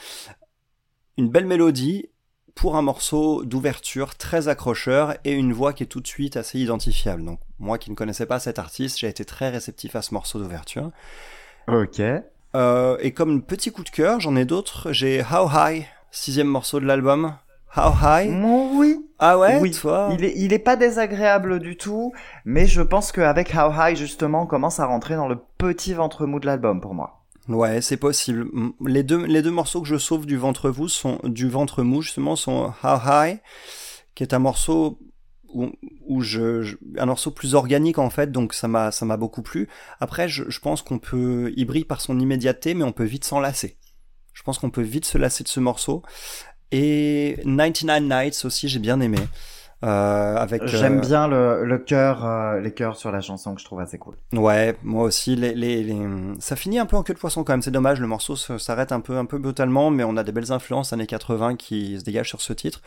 [1.18, 2.08] une belle mélodie
[2.54, 6.58] pour un morceau d'ouverture très accrocheur et une voix qui est tout de suite assez
[6.58, 7.22] identifiable.
[7.22, 10.38] Donc moi qui ne connaissais pas cet artiste, j'ai été très réceptif à ce morceau
[10.38, 10.90] d'ouverture.
[11.68, 12.00] Ok.
[12.54, 14.90] Euh, et comme petit coup de cœur, j'en ai d'autres.
[14.90, 17.36] J'ai How High, sixième morceau de l'album.
[17.76, 18.30] How High?
[18.74, 18.96] Oui.
[19.18, 19.70] Ah ouais, oui.
[19.70, 20.10] toi?
[20.12, 22.12] Il est, il est pas désagréable du tout,
[22.44, 26.26] mais je pense qu'avec How High, justement, on commence à rentrer dans le petit ventre
[26.26, 27.24] mou de l'album pour moi.
[27.48, 28.46] Ouais, c'est possible.
[28.84, 32.02] Les deux, les deux morceaux que je sauve du ventre mou sont, du ventre mou,
[32.02, 33.38] justement, sont How High,
[34.14, 34.98] qui est un morceau
[35.54, 35.70] où,
[36.06, 39.42] où je, je- un morceau plus organique en fait, donc ça m'a, ça m'a beaucoup
[39.42, 39.68] plu.
[40.00, 43.24] Après, je, je pense qu'on peut, il brille par son immédiateté, mais on peut vite
[43.24, 43.78] s'en lasser.
[44.34, 46.02] Je pense qu'on peut vite se lasser de ce morceau.
[46.72, 49.18] Et 99 Nights aussi, j'ai bien aimé.
[49.84, 53.60] Euh, avec, euh, J'aime bien le, le cœur, euh, les cœurs sur la chanson que
[53.60, 54.16] je trouve assez cool.
[54.32, 55.36] Ouais, moi aussi.
[55.36, 55.96] Les, les, les...
[56.40, 57.62] Ça finit un peu en queue de poisson quand même.
[57.62, 58.00] C'est dommage.
[58.00, 61.06] Le morceau s'arrête un peu, un peu brutalement, mais on a des belles influences années
[61.06, 62.80] 80 qui se dégagent sur ce titre,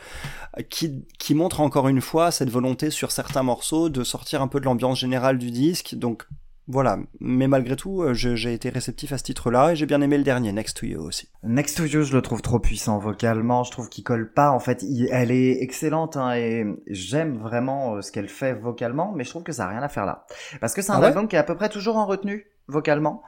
[0.68, 4.58] qui, qui montre encore une fois cette volonté sur certains morceaux de sortir un peu
[4.58, 5.94] de l'ambiance générale du disque.
[5.94, 6.26] Donc
[6.70, 6.98] voilà.
[7.20, 10.24] Mais malgré tout, euh, j'ai été réceptif à ce titre-là et j'ai bien aimé le
[10.24, 11.28] dernier, Next to You aussi.
[11.42, 13.64] Next to You, je le trouve trop puissant vocalement.
[13.64, 14.50] Je trouve qu'il colle pas.
[14.50, 19.12] En fait, il- elle est excellente hein, et j'aime vraiment euh, ce qu'elle fait vocalement,
[19.14, 20.24] mais je trouve que ça a rien à faire là.
[20.60, 22.46] Parce que c'est un Ah ouais album qui est à peu près toujours en retenue
[22.68, 23.22] vocalement,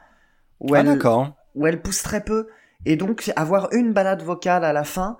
[0.59, 0.99] où Ah elle,
[1.55, 2.47] où elle pousse très peu.
[2.85, 5.17] Et donc avoir une balade vocale à la fin,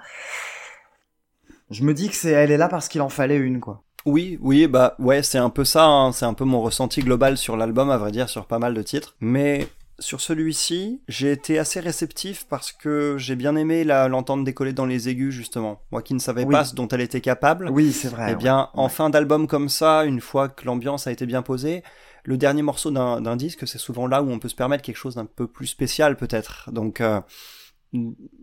[1.69, 3.83] Je me dis que c'est, elle est là parce qu'il en fallait une, quoi.
[4.05, 6.11] Oui, oui, bah ouais, c'est un peu ça, hein.
[6.11, 8.81] c'est un peu mon ressenti global sur l'album, à vrai dire, sur pas mal de
[8.81, 9.15] titres.
[9.21, 9.67] Mais
[9.99, 15.07] sur celui-ci, j'ai été assez réceptif parce que j'ai bien aimé l'entendre décoller dans les
[15.07, 15.81] aigus, justement.
[15.91, 16.51] Moi qui ne savais Oui.
[16.51, 17.69] pas ce dont elle était capable.
[17.71, 18.31] Oui, c'est vrai.
[18.31, 21.83] Eh bien, en fin d'album comme ça, une fois que l'ambiance a été bien posée,
[22.25, 25.15] le dernier morceau d'un disque, c'est souvent là où on peut se permettre quelque chose
[25.15, 26.71] d'un peu plus spécial, peut-être.
[26.71, 27.19] Donc, euh,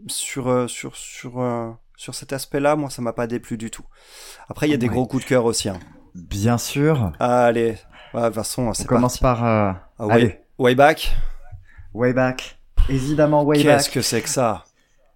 [0.07, 1.71] sur, euh, sur, sur, euh,
[2.01, 3.85] sur cet aspect-là, moi, ça m'a pas déplu du tout.
[4.49, 4.95] Après, il y a des Ouais.
[4.95, 5.69] gros coups de cœur aussi.
[5.69, 5.79] hein.
[6.15, 7.13] Bien sûr.
[7.21, 7.77] Allez,
[8.15, 9.41] ouais, de toute façon, On c'est commence parti.
[9.43, 11.15] par, euh, Ah, way, allez, way back.
[11.93, 12.59] way back.
[12.89, 13.93] Évidemment, way Qu'est-ce back.
[13.93, 14.65] que c'est que ça?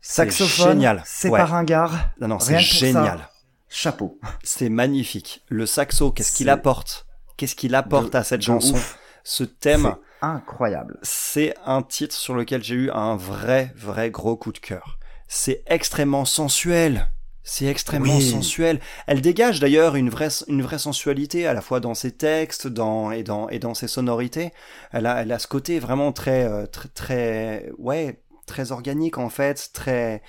[0.03, 1.03] C'est Saxophone, génial.
[1.07, 1.39] c'est Ouais.
[1.39, 2.11] pas ringard.
[2.21, 2.59] Non, non, c'est ça.
[2.59, 3.29] génial.
[3.71, 4.19] Chapeau.
[4.43, 5.43] C'est magnifique.
[5.49, 7.07] Le saxo, qu'est-ce qu'il apporte?
[7.39, 8.75] Qu'est-ce qu'il apporte De- à cette chanson?
[8.75, 8.99] ouf.
[9.25, 10.99] Ce thème, C'est incroyable.
[11.03, 14.99] c'est un titre sur lequel j'ai eu un vrai, vrai gros coup de cœur.
[15.29, 17.11] C'est extrêmement sensuel.
[17.47, 18.31] C'est extrêmement Oui.
[18.31, 18.81] sensuel.
[19.07, 23.11] Elle dégage d'ailleurs une vraie, une vraie sensualité à la fois dans ses textes, dans
[23.11, 24.53] et dans et dans ses sonorités.
[24.93, 29.29] Elle a, elle a ce côté vraiment très, euh, très, très, ouais, très organique en
[29.29, 30.23] fait, très,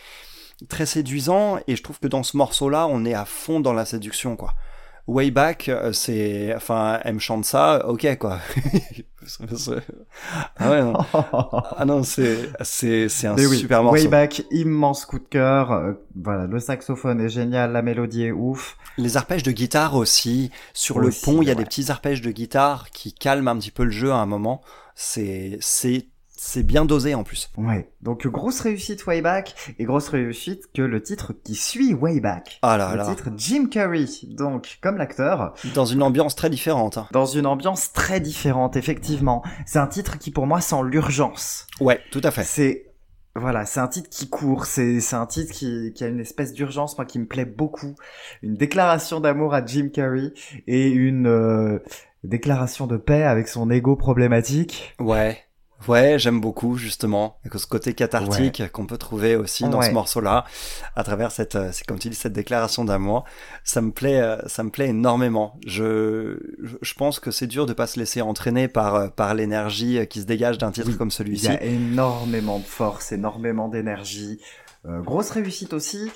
[0.68, 1.58] très séduisant.
[1.68, 4.54] Et je trouve que dans ce morceau-là, on est à fond dans la séduction, quoi.
[5.08, 8.40] Way Back, euh, c'est, enfin, elle me chante ça, ok, quoi.
[10.58, 10.94] ah ouais, non.
[11.78, 14.02] Ah non, c'est, c'est, c'est un oui, super morceau.
[14.02, 15.72] Way back, immense coup de cœur.
[15.72, 18.78] euh, voilà, le saxophone est génial, la mélodie est ouf.
[18.98, 20.50] Les arpèges de guitare aussi.
[20.74, 21.60] Sur le pont, il y a ouais.
[21.60, 24.62] des petits arpèges de guitare qui calment un petit peu le jeu à un moment.
[24.96, 26.08] C'est, c'est,
[26.48, 27.50] c'est bien dosé en plus.
[27.58, 27.90] Ouais.
[28.02, 32.60] Donc grosse réussite Way back et grosse réussite que le titre qui suit Way back.
[32.62, 33.06] Ah là le là.
[33.10, 36.98] titre Jim Carrey, donc comme l'acteur, Dans une ambiance très différente.
[36.98, 37.08] hein.
[37.12, 39.44] dans une ambiance très différente, effectivement.
[39.66, 41.68] C'est un titre qui pour moi sent l'urgence.
[41.80, 42.44] Ouais, tout à fait.
[42.44, 42.92] C'est
[43.38, 46.54] voilà, c'est un titre qui court, c'est c'est un titre qui, qui a une espèce
[46.54, 47.96] d'urgence, moi qui me plaît beaucoup,
[48.42, 50.32] une déclaration d'amour à Jim Carrey
[50.68, 51.80] et une euh,
[52.24, 54.96] déclaration de paix avec son ego problématique.
[55.00, 55.38] Ouais.
[55.88, 59.88] Ouais, j'aime beaucoup justement ce côté cathartique qu'on peut trouver aussi dans Ouais.
[59.88, 60.46] ce morceau-là,
[60.96, 63.26] à travers cette, euh, c'est comme tu dis, cette déclaration d'amour.
[63.64, 65.60] Ça me plaît, euh, ça me plaît énormément.
[65.68, 66.38] Je,
[66.82, 70.22] je- pense que c'est dur de pas se laisser entraîner par euh, par l'énergie qui
[70.22, 71.46] se dégage d'un titre Oui, comme Il celui-ci.
[71.48, 74.40] y a énormément de force, énormément d'énergie.
[74.86, 76.10] Euh, grosse réussite aussi.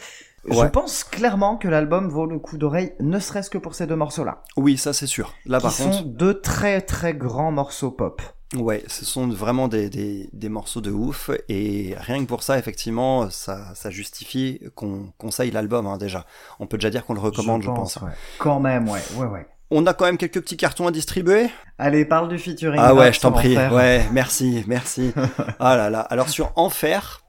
[0.50, 3.98] Je pense clairement que l'album vaut le coup d'oreille, ne serait-ce que pour ces deux
[3.98, 4.42] morceaux-là.
[4.56, 5.36] Oui, ça c'est sûr.
[5.46, 8.22] Là, Qui par sont contre, deux très très grands morceaux pop.
[8.56, 12.58] Ouais, ce sont vraiment des, des, des morceaux de ouf et rien que pour ça,
[12.58, 16.26] effectivement, ça, ça justifie qu'on conseille l'album hein, déjà.
[16.60, 17.98] On peut déjà dire qu'on le recommande, je, pense.
[17.98, 18.10] ouais.
[18.40, 19.48] Quand même, ouais, ouais, ouais.
[19.70, 21.48] On a quand même quelques petits cartons à distribuer.
[21.78, 22.82] Allez, parle du featuring.
[22.84, 23.56] Ah ouais, je t'en prie.
[23.56, 23.72] Enfer.
[23.72, 25.14] Ouais, merci, merci.
[25.60, 26.00] ah là là.
[26.00, 27.22] Alors sur Enfer,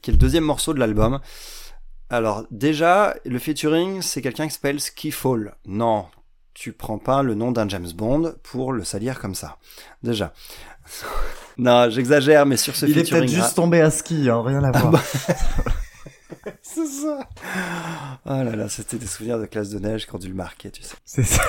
[0.00, 1.18] qui est le deuxième morceau de l'album.
[2.08, 5.56] Alors déjà, le featuring, c'est quelqu'un qui s'appelle Skiffall.
[5.66, 6.06] Non,
[6.58, 9.58] tu prends pas le nom d'un James Bond pour le salir comme ça.
[10.02, 10.32] Déjà.
[11.58, 14.72] non, j'exagère, mais sur ce Il est peut-être juste tombé à ski, hein, rien à
[14.72, 14.90] voir.
[14.90, 15.02] bah.
[16.62, 17.20] C'est ça.
[18.26, 20.82] Oh là là, c'était des souvenirs de classe de neige quand tu le marquais, tu
[20.82, 20.96] sais.
[21.04, 21.42] C'est ça.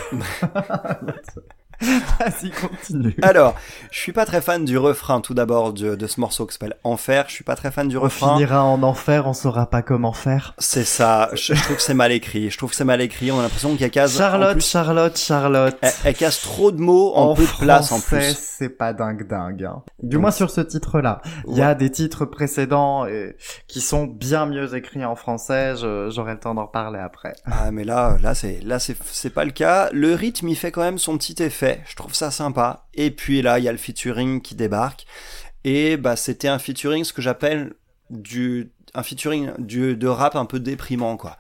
[2.20, 3.16] Vas-y, continue.
[3.22, 3.56] Alors,
[3.92, 6.76] je suis pas très fan du refrain tout d'abord de, de ce morceau qui s'appelle
[6.84, 7.26] Enfer.
[7.28, 8.34] Je suis pas très fan du On refrain.
[8.34, 10.54] finira en enfer, on saura pas comment faire.
[10.58, 11.30] C'est ça.
[11.34, 12.50] Je, je trouve que c'est mal écrit.
[12.50, 13.32] Je trouve que c'est mal écrit.
[13.32, 14.18] On a l'impression qu'il y a case.
[14.18, 15.78] Charlotte, plus, Charlotte, Charlotte.
[15.82, 18.38] elle, elle casse trop de mots en, peu de place en français, plus.
[18.40, 19.64] c'est pas dingue dingue.
[19.64, 19.82] Hein.
[20.04, 21.22] Du Donc- moins sur ce titre-là.
[21.48, 23.36] Il y a des titres précédents et-
[23.68, 25.76] qui sont bien mieux écrits en français.
[26.10, 27.34] J'aurai le temps d'en parler après.
[27.46, 29.90] Ah mais là, là c'est, là c'est, c'est pas le cas.
[29.94, 31.69] Le rythme, il fait quand même son petit effet.
[31.88, 32.86] Je trouve ça sympa.
[32.94, 35.06] Et puis là, il y a le featuring qui débarque.
[35.64, 37.74] Et bah, c'était un featuring, ce que j'appelle
[38.10, 41.38] du, un featuring du, de rap un peu déprimant, quoi.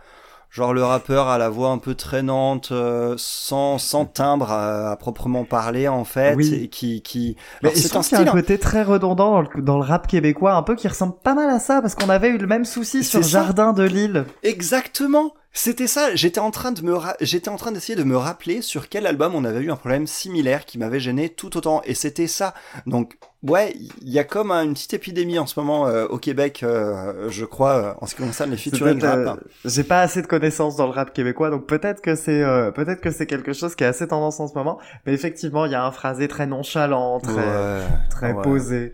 [0.52, 4.96] Genre le rappeur à la voix un peu traînante, euh, sans, sans timbre à, à
[4.96, 6.52] proprement parler en fait, Oui.
[6.63, 7.36] et qui, qui.
[7.62, 8.18] Mais c'est un a style.
[8.18, 11.36] un côté très redondant dans le, dans le rap québécois, un peu qui ressemble pas
[11.36, 13.30] mal à ça, parce qu'on avait eu le même souci sur ça.
[13.30, 14.26] Jardin de Lille.
[14.42, 15.34] Exactement.
[15.52, 16.14] C'était ça.
[16.16, 19.34] J'étais en train de me, j'étais en train d'essayer de me rappeler sur quel album
[19.36, 21.82] on avait eu un problème similaire qui m'avait gêné tout autant.
[21.86, 22.54] Et c'était ça.
[22.86, 26.18] Donc, ouais, il y a comme un- une petite épidémie en ce moment euh, au
[26.20, 29.18] Québec, euh, je crois, euh, en ce qui concerne les featuring rap.
[29.18, 29.36] euh,
[29.66, 33.02] J'ai pas assez de connaissances dans le rap québécois, donc peut-être que c'est euh, peut-être
[33.02, 34.80] que c'est quelque chose qui est assez tendance en ce moment.
[35.08, 37.82] Mais effectivement, il y a un phrasé très nonchalant, très Ouais,
[38.12, 38.44] très ouais.
[38.44, 38.94] posé.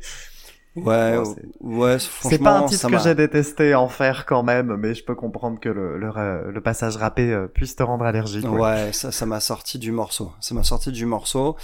[0.75, 4.93] Ouais, c'est- ouais, C'est pas un titre que j'ai détesté en faire quand même, mais
[4.93, 8.43] je peux comprendre que le, le, le passage rappé euh, puisse te rendre allergique.
[8.45, 8.59] ouais.
[8.59, 10.31] Ouais, ça, ça m'a sorti du morceau.
[10.41, 11.55] Ça m'a sorti du morceau.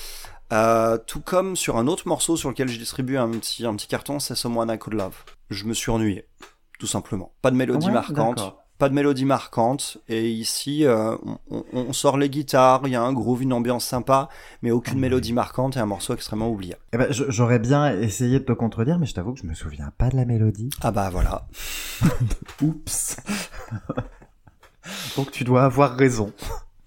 [0.53, 3.87] Euh, tout comme sur un autre morceau sur lequel j'ai distribué un petit, un petit
[3.87, 5.15] carton, c'est Someone I Could Love.
[5.49, 6.27] Je me suis ennuyé,
[6.79, 7.33] tout simplement.
[7.41, 8.55] Pas de mélodie Ouais, marquante.
[8.81, 9.99] Pas de mélodie marquante.
[10.09, 11.15] Et ici, euh,
[11.71, 14.27] on, sort les guitares, il y a un groove, une ambiance sympa,
[14.63, 16.73] mais aucune mélodie marquante et un morceau extrêmement oublié.
[16.91, 19.91] Eh ben, j'aurais bien essayé de te contredire, mais je t'avoue que je me souviens
[19.99, 20.71] pas de la mélodie.
[20.81, 21.47] Ah bah voilà.
[22.63, 23.17] Oups.
[25.15, 26.33] Donc tu dois avoir raison.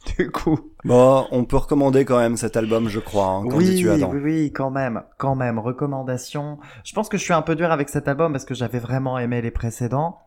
[0.18, 0.58] Du coup.
[0.84, 4.10] Bon, on peut recommander quand même cet album, je crois, hein, quand oui, tu Adam.
[4.12, 5.58] oui, oui, quand même, quand même.
[5.58, 6.58] Recommandation.
[6.84, 9.18] Je pense que je suis un peu dur avec cet album parce que j'avais vraiment
[9.18, 10.18] aimé les précédents.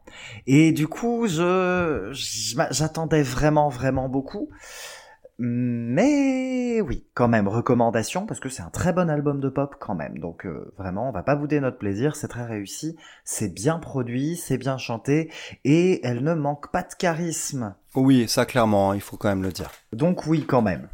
[0.48, 2.10] Et du coup, je,
[2.72, 4.50] j'attendais vraiment, vraiment beaucoup.
[5.40, 9.94] Mais oui, quand même, recommandation, parce que c'est un très bon album de pop quand
[9.94, 10.18] même.
[10.18, 14.36] Donc euh, vraiment, on va pas bouder notre plaisir, c'est très réussi, c'est bien produit,
[14.36, 15.32] c'est bien chanté,
[15.64, 17.76] et elle ne manque pas de charisme.
[17.94, 19.70] Oui, ça clairement, il faut quand même le dire.
[19.94, 20.90] Donc oui, quand même.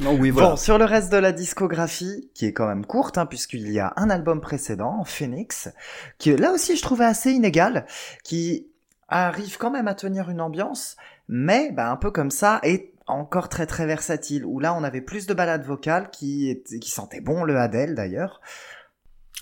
[0.00, 0.50] Non, oui, voilà.
[0.50, 3.80] Bon, sur le reste de la discographie, qui est quand même courte, hein, puisqu'il y
[3.80, 5.70] a un album précédent, Phoenix,
[6.18, 7.86] qui là aussi je trouvais assez inégal,
[8.24, 8.68] qui
[9.08, 10.96] arrive quand même à tenir une ambiance,
[11.28, 15.00] mais bah, un peu comme ça, et encore très très versatile, où là on avait
[15.00, 18.40] plus de balades vocales qui, étaient- qui sentaient bon le Adele d'ailleurs.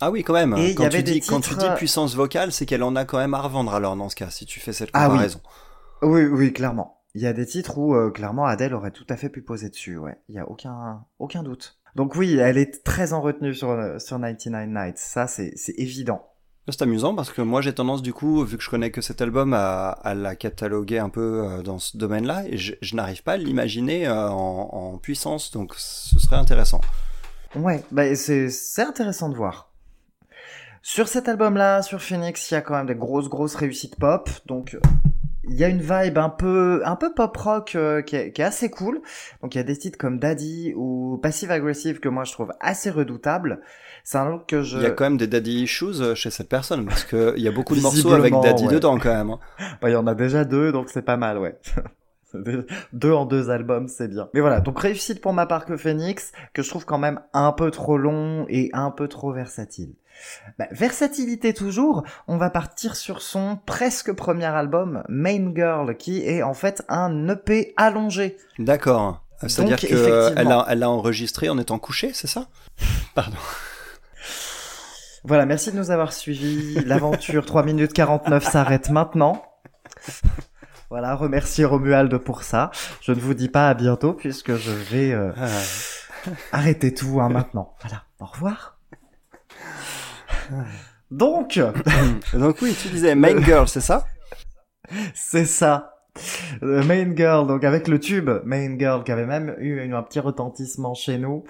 [0.00, 0.54] Ah oui, quand même.
[0.58, 2.66] Et il y Quand, avait tu des dis, quand tu dis titres- puissance vocale, c'est
[2.66, 4.90] qu'elle en a quand même à revendre alors dans ce cas, si tu fais cette
[4.92, 5.10] Ah oui.
[5.12, 5.40] comparaison.
[6.02, 7.00] Oui, oui, clairement.
[7.14, 9.70] Il y a des titres où euh, clairement Adele aurait tout à fait pu poser
[9.70, 10.18] dessus, ouais.
[10.28, 11.78] Il y a aucun, aucun doute.
[11.94, 16.26] Donc oui, elle est très en retenue sur, euh, sur 99 Nights, ça c'est évident.
[16.68, 19.20] C'est amusant parce que moi j'ai tendance du coup, vu que je connais que cet
[19.20, 23.36] album, à, la cataloguer un peu euh, dans ce domaine-là et je, n'arrive pas à
[23.36, 26.80] l'imaginer euh, en, puissance, donc ce serait intéressant.
[27.54, 28.48] Ouais, bah c'est
[28.78, 29.70] intéressant de voir.
[30.80, 34.30] Sur cet album-là, sur Phoenix, il y a quand même des grosses grosses réussites pop,
[34.46, 34.80] donc euh,
[35.46, 38.44] il y a une vibe un peu un peu pop rock qui, est, qui est
[38.44, 39.02] assez cool.
[39.42, 42.54] Donc il y a des titres comme Daddy ou Passive Aggressive que moi je trouve
[42.60, 43.60] assez redoutable.
[44.06, 46.30] C'est un look que je Il y a quand même des daddy issues euh, chez
[46.30, 48.74] cette personne parce que il y a beaucoup de morceaux avec daddy ouais.
[48.74, 49.30] dedans quand même.
[49.30, 49.38] hein.
[49.80, 51.58] Bah, il y en a déjà deux, donc c'est pas mal, ouais.
[52.92, 54.28] deux en deux albums, c'est bien.
[54.34, 57.52] Mais voilà, donc réussite pour ma part que Phoenix, que je trouve quand même un
[57.52, 59.94] peu trop long et un peu trop versatile.
[60.58, 66.42] Bah, versatilité toujours, on va partir sur son presque premier album, Main Girl, qui est
[66.42, 68.36] en fait un EP allongé.
[68.58, 69.22] D'accord.
[69.46, 70.62] C'est-à-dire qu'elle effectivement.
[70.62, 72.46] a, elle a enregistré en étant couchée, c'est ça?
[73.14, 73.36] Pardon.
[75.24, 76.74] Voilà, merci de nous avoir suivis.
[76.84, 79.42] L'aventure 3 minutes 49 s'arrête maintenant.
[80.90, 82.70] Voilà, remercier Romuald pour ça.
[83.00, 85.48] Je ne vous dis pas à bientôt puisque je vais euh, Ah.
[86.52, 87.74] arrêter tout hein, maintenant.
[87.80, 88.78] Voilà, au revoir.
[91.10, 91.58] Donc,
[92.34, 94.06] Donc oui, tu disais Main Girl, c'est ça?
[95.14, 95.90] C'est ça.
[96.62, 100.20] Euh, Main Girl, donc avec le tube Main Girl qui avait même eu un petit
[100.20, 101.44] retentissement chez nous.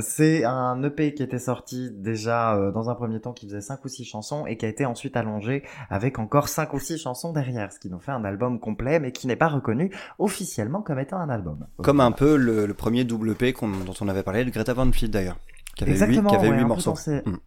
[0.00, 3.84] C'est un EP qui était sorti déjà euh, dans un premier temps qui faisait 5
[3.84, 7.32] ou 6 chansons et qui a été ensuite allongé avec encore 5 ou 6 chansons
[7.32, 10.98] derrière, ce qui nous fait un album complet mais qui n'est pas reconnu officiellement comme
[10.98, 11.66] étant un album.
[11.82, 14.74] Comme un peu le, le premier double P qu'on- dont on avait parlé de Greta
[14.74, 15.38] Van Fleet d'ailleurs,
[15.76, 16.90] qui avait Exactement, huit, qui avait ouais, huit un, peu morceaux.
[16.90, 17.38] dans ces- Mm.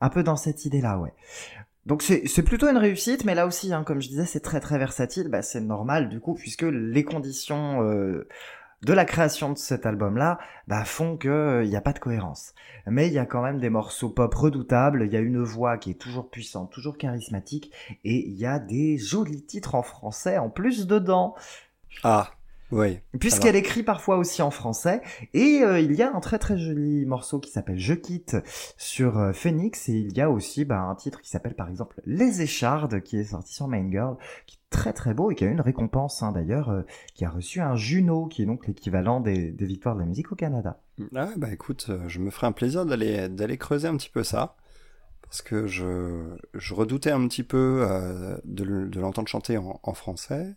[0.00, 1.12] un peu dans cette idée-là, ouais.
[1.84, 4.60] Donc c'est c'est plutôt une réussite, mais là aussi, hein, comme je disais, c'est très
[4.60, 5.26] très versatile.
[5.28, 8.28] Bah, c'est normal du coup, puisque les conditions euh,
[8.82, 12.54] de la création de cet album-là bah, font que il n'y a pas de cohérence.
[12.86, 15.04] Mais il y a quand même des morceaux pop redoutables.
[15.06, 17.72] Il y a une voix qui est toujours puissante, toujours charismatique,
[18.04, 21.34] et il y a des jolis titres en français en plus dedans
[22.02, 22.32] Ah,
[22.72, 22.98] oui.
[23.20, 25.00] puisqu'elle écrit parfois aussi en français.
[25.34, 28.36] Et euh, il y a un très très joli morceau qui s'appelle Je quitte
[28.76, 29.88] sur euh, Phoenix.
[29.88, 33.18] Et il y a aussi bah, un titre qui s'appelle par exemple Les Échardes qui
[33.18, 35.60] est sorti sur Main Girl, qui est très très beau et qui a eu une
[35.60, 36.82] récompense hein, d'ailleurs, euh,
[37.14, 40.32] qui a reçu un Juno, qui est donc l'équivalent des, des victoires de la musique
[40.32, 40.80] au Canada.
[41.14, 44.56] Ah, bah écoute, je me ferai un plaisir d'aller d'aller creuser un petit peu ça.
[45.22, 47.86] Parce que je, je redoutais un petit peu
[48.44, 50.54] de, le- de l'entendre chanter en, en français.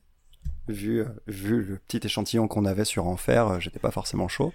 [0.67, 4.51] Vu, vu le petit échantillon qu'on avait sur Enfer, euh, j'étais pas forcément chaud.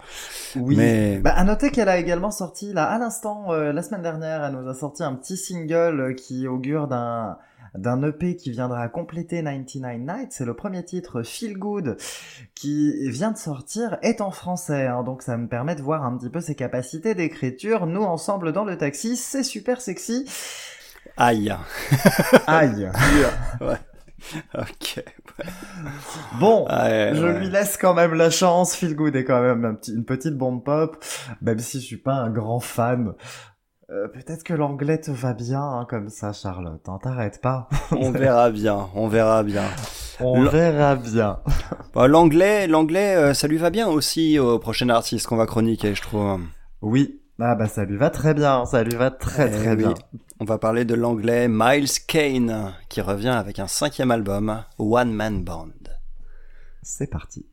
[0.56, 0.76] Oui.
[0.76, 4.44] Mais Bah, à noter qu'elle a également sorti, là, à l'instant, euh, la semaine dernière,
[4.44, 7.38] elle nous a sorti un petit single euh, qui augure d'un
[7.76, 10.32] d'un EP qui viendra compléter 99 Nights.
[10.32, 11.98] C'est le premier titre, Feel Good,
[12.56, 14.88] qui vient de sortir, est en français.
[14.88, 15.04] hein.
[15.04, 17.86] donc ça me permet de voir un petit peu ses capacités d'écriture.
[17.86, 20.24] Nous, ensemble dans le taxi, c'est super sexy.
[21.16, 21.54] aïe.
[22.48, 22.88] Aïe.
[24.54, 25.04] Ok.
[26.38, 26.66] Bon.
[26.68, 27.38] Ah, ouais, Je ouais.
[27.38, 28.74] lui laisse quand même la chance.
[28.74, 31.02] Feel Good est quand même un petit- une petite bombe pop,
[31.42, 33.14] même si je suis pas un grand fan.
[33.90, 36.88] Euh, Peut-être que l'anglais te va bien hein, comme ça, Charlotte.
[36.88, 37.68] Hein, T'arrêtes pas.
[37.90, 39.64] On verra bien, on verra bien.
[40.20, 41.40] On verra bien.
[41.92, 45.92] Bah, l'anglais, l'anglais, euh, ça lui va bien aussi au prochain artiste qu'on va chroniquer,
[45.96, 46.38] je trouve.
[46.82, 49.76] Oui, Ah bah ça lui va très bien, ça lui va très Eh très oui.
[49.76, 49.94] bien.
[50.40, 55.42] On va parler de l'anglais Miles Kane, qui revient avec un cinquième album, One Man
[55.42, 55.68] Band.
[56.82, 57.46] C'est parti.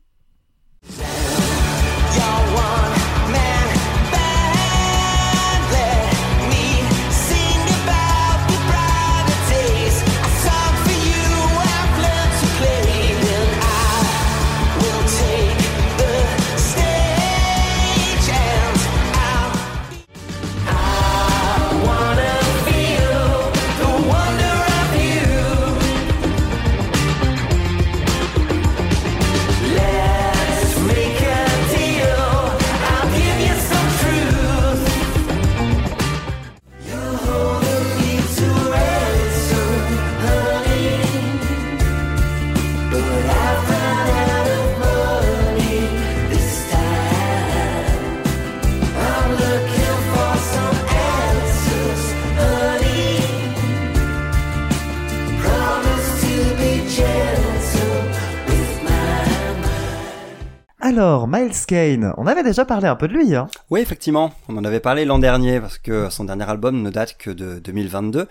[61.68, 63.46] Kane, on avait déjà parlé un peu de lui, hein.
[63.68, 67.18] Oui, effectivement, on en avait parlé l'an dernier parce que son dernier album ne date
[67.18, 68.26] que de 2022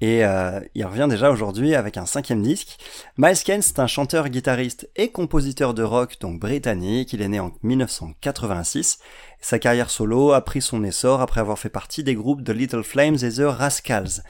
[0.00, 2.78] et euh, il revient déjà aujourd'hui avec un cinquième disque.
[3.16, 7.12] Miles Kane, c'est un chanteur, guitariste et compositeur de rock donc britannique.
[7.12, 9.00] Il est né en 1986.
[9.40, 12.84] Sa carrière solo a pris son essor après avoir fait partie des groupes The Little
[12.84, 14.22] Flames et The Rascals.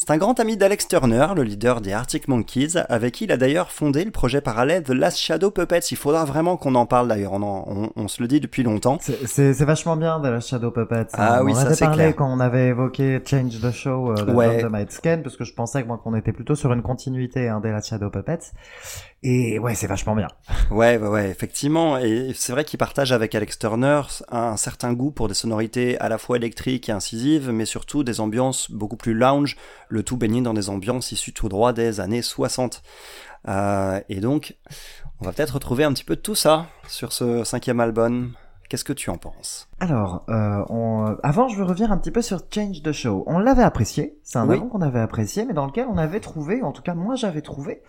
[0.00, 3.36] C'est un grand ami d'Alex Turner, le leader des Arctic Monkeys, avec qui il a
[3.36, 5.80] d'ailleurs fondé le projet parallèle The Last Shadow Puppets.
[5.90, 8.98] Il faudra vraiment qu'on en parle d'ailleurs, on, on- on se le dit depuis longtemps.
[9.00, 11.08] C'est- vachement bien de la Shadow Puppets.
[11.14, 12.16] Ah oui, on en ça, c'est parlé clair.
[12.16, 14.62] quand on avait évoqué Change the Show euh, de, Ouais.
[14.62, 17.48] de Miles Kane, parce que je pensais que moi qu'on était plutôt sur une continuité
[17.48, 18.52] hein, des la Shadow Puppets.
[19.24, 20.28] Et ouais, c'est vachement bien.
[20.70, 21.98] Ouais, ouais, ouais, effectivement.
[21.98, 26.08] Et c'est vrai qu'il partage avec Alex Turner un certain goût pour des sonorités à
[26.08, 29.56] la fois électriques et incisives, mais surtout des ambiances beaucoup plus lounge,
[29.88, 32.82] le tout baigné dans des ambiances issues tout droit des années 60.
[33.48, 34.56] Euh, et donc,
[35.20, 38.32] on va peut-être retrouver un petit peu de tout ça sur ce cinquième album.
[38.68, 39.66] Qu'est-ce que tu en penses?
[39.80, 43.24] Alors, euh, on- avant, je veux revenir un petit peu sur Change the Show.
[43.26, 44.56] On l'avait apprécié, c'est un Oui.
[44.56, 47.40] album qu'on avait apprécié, mais dans lequel on avait trouvé, en tout cas moi j'avais
[47.40, 47.80] trouvé,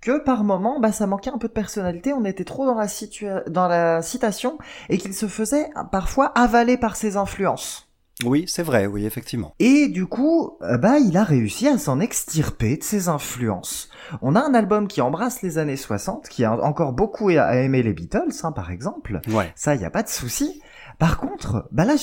[0.00, 2.86] que par moment, bah, ça manquait un peu de personnalité, on était trop dans la,
[2.86, 7.87] situa- dans la citation, et qu'il se faisait euh, parfois avaler par ses influences.
[8.24, 9.54] Oui, c'est vrai, oui, effectivement.
[9.60, 13.90] Et du coup, euh, bah, il a réussi à s'en extirper de ses influences.
[14.22, 17.82] On a un album qui embrasse les années 60, qui a encore beaucoup à aimer
[17.82, 19.20] les Beatles, hein, par exemple.
[19.28, 19.52] Ouais.
[19.54, 20.60] Ça, y a pas de souci.
[20.98, 21.94] Par contre, bah là,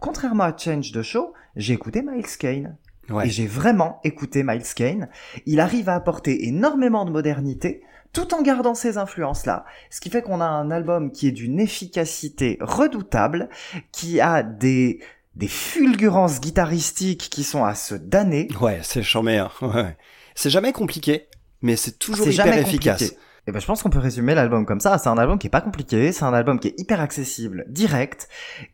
[0.00, 2.76] contrairement à Change the Show, j'ai écouté Miles Kane.
[3.10, 3.26] Ouais.
[3.26, 5.08] Et j'ai vraiment écouté Miles Kane.
[5.44, 9.64] Il arrive à apporter énormément de modernité, tout en gardant ces influences-là.
[9.90, 13.48] Ce qui fait qu'on a un album qui est d'une efficacité redoutable,
[13.92, 15.00] qui a des,
[15.38, 18.48] des fulgurances guitaristiques qui sont à se damner.
[18.60, 19.38] Ouais, c'est charmé.
[19.38, 19.50] Hein.
[19.62, 19.96] Ouais.
[20.34, 21.28] C'est jamais compliqué,
[21.62, 22.98] mais c'est toujours hyper jamais efficace.
[22.98, 23.18] compliqué.
[23.46, 24.98] Et ben, je pense qu'on peut résumer l'album comme ça.
[24.98, 28.28] C'est un album qui est pas compliqué, c'est un album qui est hyper accessible, direct,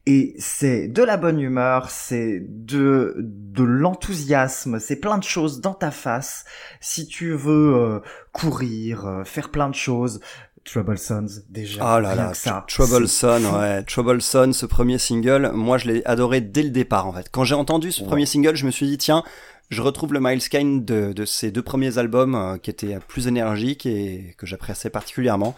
[0.04, 5.74] et c'est de la bonne humeur, c'est de de l'enthousiasme, c'est plein de choses dans
[5.74, 6.44] ta face.
[6.80, 8.00] Si tu veux euh,
[8.32, 10.20] courir, euh, faire plein de choses,
[10.64, 11.96] Trouble Sons déjà.
[11.96, 12.64] Oh là là, ça.
[12.68, 16.70] Trouble c'est- Son, ouais, Trouble Son, ce premier single, moi je l'ai adoré dès le
[16.70, 17.28] départ en fait.
[17.30, 18.06] Quand j'ai entendu ce Ouais.
[18.08, 19.22] premier single, je me suis dit tiens,
[19.70, 23.26] je retrouve le Miles Kane de, de ces deux premiers albums euh, qui étaient plus
[23.26, 25.54] énergiques et que j'appréciais particulièrement.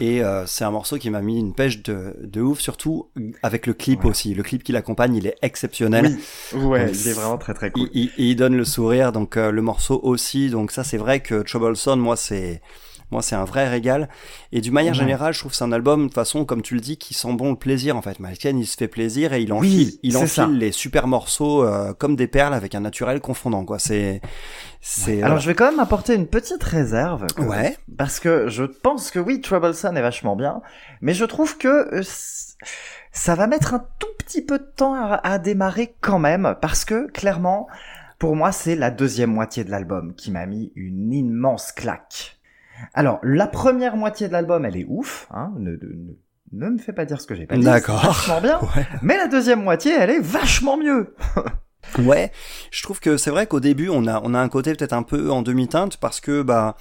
[0.00, 3.08] Et euh, c'est un morceau qui m'a mis une pêche de, de ouf, surtout
[3.42, 4.10] avec le clip Ouais.
[4.10, 4.32] aussi.
[4.32, 6.16] Le clip qui l'accompagne, il est exceptionnel.
[6.54, 7.88] Oui, ouais, Donc, il est vraiment très très cool.
[7.92, 10.50] Il, il- il donne le sourire, donc euh, le morceau aussi.
[10.50, 12.62] Donc ça, c'est vrai que Trouble Son, moi, c'est
[13.10, 14.08] moi, c'est un vrai régal.
[14.52, 14.98] Et d'une manière Ouais.
[14.98, 17.14] générale, je trouve que c'est un album, de toute façon, comme tu le dis, qui
[17.14, 18.18] sent bon le plaisir, en fait.
[18.38, 21.92] Kane, il se fait plaisir et il enfile, Oui, il enfile les super morceaux euh,
[21.94, 23.78] comme des perles avec un naturel confondant, quoi.
[23.78, 24.20] C'est,
[24.80, 25.22] c'est.
[25.22, 27.26] Alors euh, je vais quand même apporter une petite réserve.
[27.34, 27.76] que- Ouais.
[27.96, 30.60] Parce que je pense que oui, Troublesome est vachement bien,
[31.00, 32.02] mais je trouve que euh,
[33.12, 36.84] ça va mettre un tout petit peu de temps à, à démarrer quand même, parce
[36.84, 37.66] que clairement,
[38.18, 42.37] pour moi, c'est la deuxième moitié de l'album qui m'a mis une immense claque.
[42.94, 46.14] Alors, la première moitié de l'album, elle est ouf, hein, ne, ne,
[46.52, 47.64] ne me fais pas dire ce que j'ai pas dit.
[47.64, 48.04] D'accord.
[48.04, 48.58] Vachement bien.
[48.76, 48.86] Ouais.
[49.02, 51.14] Mais la deuxième moitié, elle est vachement mieux.
[51.98, 52.32] Ouais,
[52.70, 55.04] je trouve que c'est vrai qu'au début on a on a un côté peut-être un
[55.04, 56.76] peu en demi-teinte parce que bah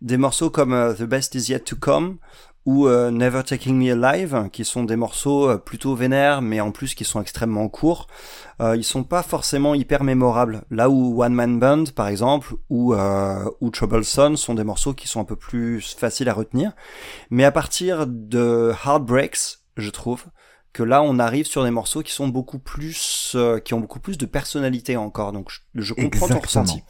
[0.00, 2.16] des morceaux comme euh, The Best Is Yet to Come
[2.68, 6.70] ou euh, Never Taking Me Alive qui sont des morceaux euh, plutôt vénères mais en
[6.70, 8.08] plus qui sont extrêmement courts,
[8.60, 10.64] euh, ils sont pas forcément hyper mémorables.
[10.70, 14.92] Là où One Man Band par exemple ou euh, ou Trouble Son sont des morceaux
[14.92, 16.72] qui sont un peu plus faciles à retenir,
[17.30, 20.26] mais à partir de Heartbreaks, je trouve
[20.74, 24.00] que là on arrive sur des morceaux qui sont beaucoup plus, euh, qui ont beaucoup
[24.00, 25.32] plus de personnalité encore.
[25.32, 26.82] Donc je, je comprends ton ressenti.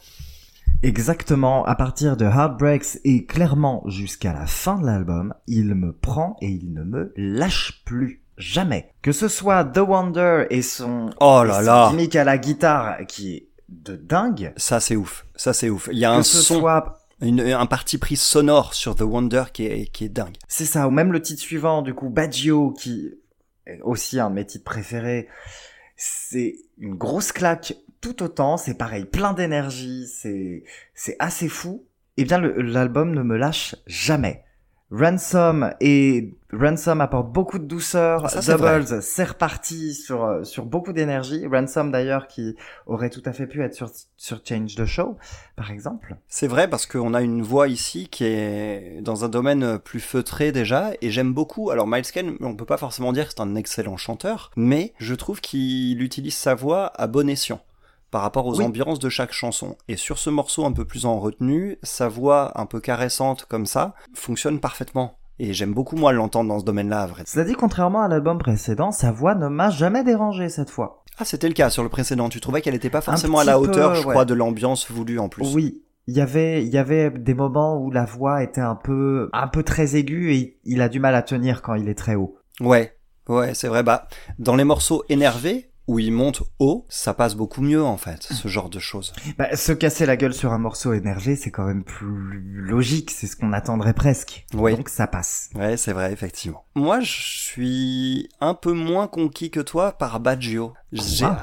[0.81, 6.37] Exactement, à partir de Heartbreaks et clairement jusqu'à la fin de l'album, il me prend
[6.41, 8.23] et il ne me lâche plus.
[8.37, 8.89] Jamais.
[9.01, 11.89] Que ce soit The Wonder et son, Oh là là.
[11.91, 14.53] gimmick à la guitare qui est de dingue.
[14.55, 15.89] Ça c'est ouf, ça c'est ouf.
[15.91, 19.01] Il y a Que un ce son, soit, une- un parti pris sonore sur The
[19.01, 20.37] Wonder qui est, qui est dingue.
[20.47, 23.11] c'est ça, ou même le titre suivant, du coup, Baggio, qui
[23.67, 25.27] est aussi un de mes titres préférés.
[25.97, 31.83] C'est une grosse claque tout autant, c'est pareil, plein d'énergie, c'est, c'est assez fou.
[32.17, 34.43] Eh bien, le- l'album ne me lâche jamais.
[34.91, 38.27] Ransom et Ransom apporte beaucoup de douceur.
[38.27, 38.57] Ça.
[38.57, 41.45] Doubles, c'est reparti sur sur beaucoup d'énergie.
[41.45, 42.55] Ransom d'ailleurs qui
[42.87, 43.87] aurait tout à fait pu être sur
[44.17, 45.15] sur Change the Show,
[45.55, 46.15] par exemple.
[46.27, 50.51] C'est vrai parce qu'on a une voix ici qui est dans un domaine plus feutré
[50.51, 51.69] déjà et j'aime beaucoup.
[51.69, 55.13] Alors Miles Kane, on peut pas forcément dire que c'est un excellent chanteur, mais je
[55.13, 57.61] trouve qu'il utilise sa voix à bon escient
[58.11, 58.65] par rapport aux Oui.
[58.65, 59.77] ambiances de chaque chanson.
[59.87, 63.65] Et sur ce morceau un peu plus en retenue, sa voix un peu caressante comme
[63.65, 65.17] ça fonctionne parfaitement.
[65.41, 67.23] Et j'aime beaucoup moi l'entendre dans ce domaine-là, à vrai.
[67.23, 67.27] dire.
[67.31, 71.03] Cela dit, contrairement à l'album précédent, sa voix ne m'a jamais dérangé cette fois.
[71.17, 72.27] Ah, c'était le cas sur le précédent.
[72.29, 74.13] Tu trouvais qu'elle n'était pas forcément à la hauteur, peu, je ouais.
[74.13, 75.53] crois, de l'ambiance voulue en plus.
[75.53, 79.29] Oui, il y avait il y avait des moments où la voix était un peu
[79.31, 82.15] un peu très aiguë et il a du mal à tenir quand il est très
[82.15, 82.37] haut.
[82.61, 82.95] Ouais,
[83.29, 83.83] ouais, c'est vrai.
[83.83, 84.07] Bah,
[84.39, 88.47] dans les morceaux énervés, où il monte haut, ça passe beaucoup mieux en fait, ce
[88.47, 89.11] genre de choses.
[89.39, 93.25] Bah, se casser la gueule sur un morceau énervé, c'est quand même plus logique, c'est
[93.25, 94.45] ce qu'on attendrait presque.
[94.53, 94.75] Oui.
[94.75, 95.49] Donc ça passe.
[95.55, 96.63] Ouais, c'est vrai, effectivement.
[96.75, 100.73] Moi, je suis un peu moins conquis que toi par Baggio.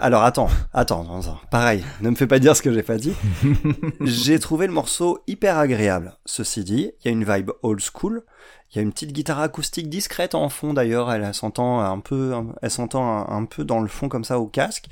[0.01, 3.14] Alors attends, attends, attends, pareil, ne me fais pas dire ce que j'ai pas dit.
[4.01, 6.16] j'ai trouvé le morceau hyper agréable.
[6.24, 8.24] Ceci dit, il y a une vibe old school.
[8.72, 12.34] Il y a une petite guitare acoustique discrète en fond d'ailleurs, elle s'entend un peu,
[12.61, 14.86] elle s'entend un, un peu dans le fond comme ça au casque.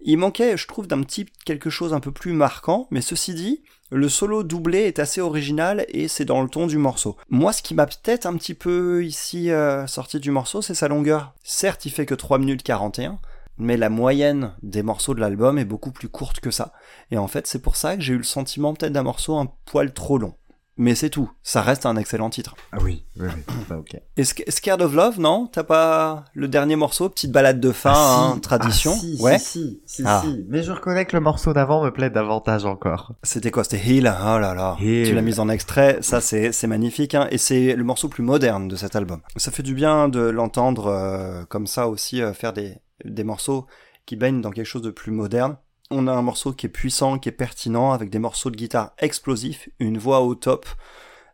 [0.00, 3.62] Il manquait, je trouve, d'un petit quelque chose un peu plus marquant, mais ceci dit,
[3.90, 7.16] le solo doublé est assez original et c'est dans le ton du morceau.
[7.30, 10.88] Moi, ce qui m'a peut-être un petit peu ici euh, sorti du morceau, c'est sa
[10.88, 11.32] longueur.
[11.44, 13.18] Certes, il fait que 3 minutes 41,
[13.58, 16.72] mais la moyenne des morceaux de l'album est beaucoup plus courte que ça.
[17.10, 19.48] Et en fait, c'est pour ça que j'ai eu le sentiment peut-être d'un morceau un
[19.64, 20.34] poil trop long.
[20.76, 22.56] Mais c'est tout, ça reste un excellent titre.
[22.72, 23.54] Ah oui, oui, oui.
[23.68, 23.94] Bah, ok.
[24.16, 25.46] Et Sc- Scared of Love, non?
[25.46, 28.90] T'as pas le dernier morceau, petite balade de fin, Ah, hein, tradition?
[28.92, 29.38] Ah, si, Ouais.
[29.38, 30.22] si, si, si, Ah.
[30.24, 30.44] si.
[30.48, 33.12] Mais je reconnais que le morceau d'avant me plaît davantage encore.
[33.22, 33.62] C'était quoi?
[33.62, 34.74] C'était Heal Oh là là.
[34.80, 35.98] Tu l'as mise en extrait.
[36.00, 37.14] Ça, c'est c'est magnifique.
[37.14, 37.28] Hein.
[37.30, 39.20] Et c'est le morceau plus moderne de cet album.
[39.36, 43.66] Ça fait du bien de l'entendre euh, comme ça aussi euh, faire des, des morceaux
[44.06, 45.56] qui baignent dans quelque chose de plus moderne.
[45.90, 48.92] On a un morceau qui est puissant, qui est pertinent, avec des morceaux de guitare
[48.98, 50.66] explosifs, une voix au top.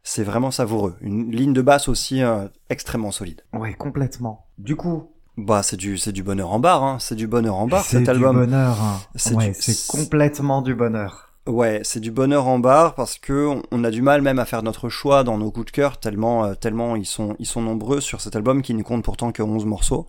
[0.02, 0.96] C'est vraiment savoureux.
[1.00, 3.42] Une ligne de basse aussi euh, extrêmement solide.
[3.52, 4.46] Ouais, complètement.
[4.58, 6.98] Du coup, Bah, c'est du, c'est du bonheur en barre, hein.
[7.00, 8.36] C'est du bonheur en barre, c'est cet du album.
[8.36, 8.80] bonheur.
[8.82, 8.98] hein.
[9.14, 11.32] C'est Ouais, du- c'est complètement du bonheur.
[11.46, 14.44] Ouais, c'est du bonheur en barre parce que on- on a du mal même à
[14.44, 17.62] faire notre choix dans nos coups de cœur tellement euh, tellement ils sont ils sont
[17.62, 20.06] nombreux sur cet album qui ne compte pourtant que 11 morceaux.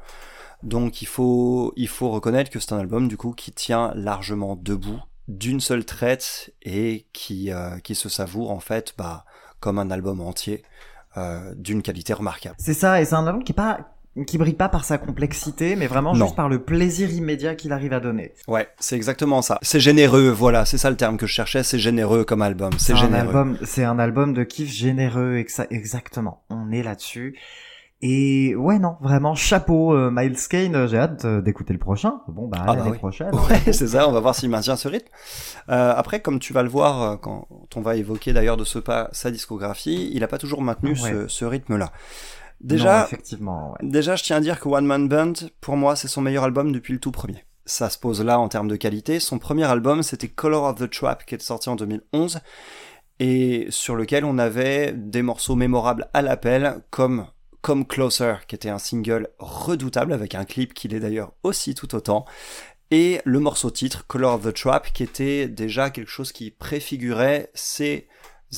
[0.64, 4.55] Donc il faut il faut reconnaître que c'est un album du coup qui tient largement
[4.55, 9.26] debout d'une seule traite et qui euh, qui se savoure en fait bah
[9.59, 10.64] comme un album entier
[11.18, 12.55] euh, d'une qualité remarquable.
[12.57, 13.80] C'est ça, et c'est un album qui est pas
[14.28, 16.26] qui brille pas par sa complexité, mais vraiment Non.
[16.26, 18.34] juste par le plaisir immédiat qu'il arrive à donner.
[18.47, 19.57] Ouais, c'est exactement ça.
[19.62, 22.91] C'est généreux, voilà, c'est ça le terme que je cherchais, c'est généreux comme album, c'est
[22.91, 23.28] un généreux.
[23.28, 26.43] album, c'est un album de kiff généreux, exa- exactement.
[26.49, 27.38] On est là-dessus.
[28.03, 32.21] Et ouais, non, vraiment, chapeau, euh, Miles Kane, j'ai hâte euh, d'écouter le prochain.
[32.27, 32.97] Bon, bah, Ah bah l'année oui.
[32.97, 33.29] prochaine.
[33.35, 35.07] Ouais, c'est ça, on va voir s'il maintient ce rythme.
[35.69, 38.79] Euh, après, comme tu vas le voir euh, quand on va évoquer d'ailleurs de ce
[38.79, 40.97] pas sa discographie, il n'a pas toujours maintenu Ouais.
[41.11, 41.85] ce, ce rythme-là.
[41.85, 41.91] Non,
[42.61, 43.87] Déjà, effectivement, ouais.
[43.89, 46.71] déjà, je tiens à dire que One Man Band, pour moi, c'est son meilleur album
[46.71, 47.43] depuis le tout premier.
[47.65, 49.19] Ça se pose là en termes de qualité.
[49.19, 52.39] Son premier album, c'était Color of the Trap, qui est sorti en 2011,
[53.19, 57.27] et sur lequel on avait des morceaux mémorables à l'appel, comme
[57.62, 61.93] Come Closer, qui était un single redoutable, avec un clip qui l'est d'ailleurs aussi tout
[61.95, 62.26] autant,
[62.89, 67.49] et le morceau titre, Color of the Trap, qui était déjà quelque chose qui préfigurait
[67.53, 68.07] ses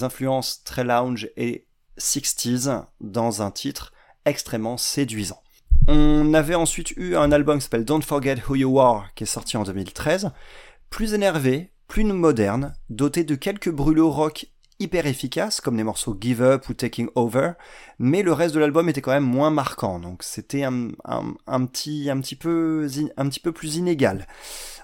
[0.02, 1.68] influences très lounge et
[2.00, 3.94] 60s dans un titre
[4.26, 5.44] extrêmement séduisant.
[5.88, 9.28] On avait ensuite eu un album qui s'appelle Don't Forget Who You Are, qui est
[9.28, 10.32] sorti en 2013,
[10.90, 14.48] plus énervé, plus moderne, doté de quelques brûlots rock
[14.80, 17.52] hyper efficaces, comme les morceaux Give Up ou Taking Over,
[18.00, 21.66] mais le reste de l'album était quand même moins marquant, donc c'était un, un, un
[21.66, 24.28] petit, un, petit peu, un petit peu plus inégal.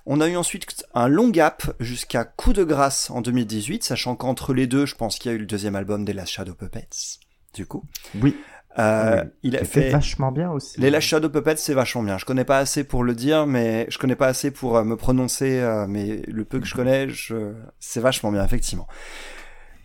[0.05, 4.53] On a eu ensuite un long gap jusqu'à Coup de grâce en 2018, sachant qu'entre
[4.53, 7.19] les deux, je pense qu'il y a eu le deuxième album des Last Shadow Puppets,
[7.53, 7.83] du coup.
[8.21, 8.35] Oui.
[8.77, 9.29] Euh, Oui.
[9.43, 10.79] Il a fait vachement bien aussi.
[10.79, 12.17] les Last Shadow Puppets, c'est vachement bien.
[12.17, 14.95] Je connais pas assez pour le dire, mais je connais pas assez pour euh, me
[14.95, 17.53] prononcer, euh, mais le peu que je connais, je...
[17.79, 18.87] c'est vachement bien, effectivement.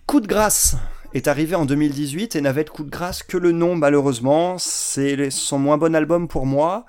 [0.07, 0.76] Coup de grâce
[1.12, 4.59] est arrivé en 2018 et n'avait de coup de grâce que le nom, malheureusement.
[4.59, 6.84] C'est son moins bon album pour moi.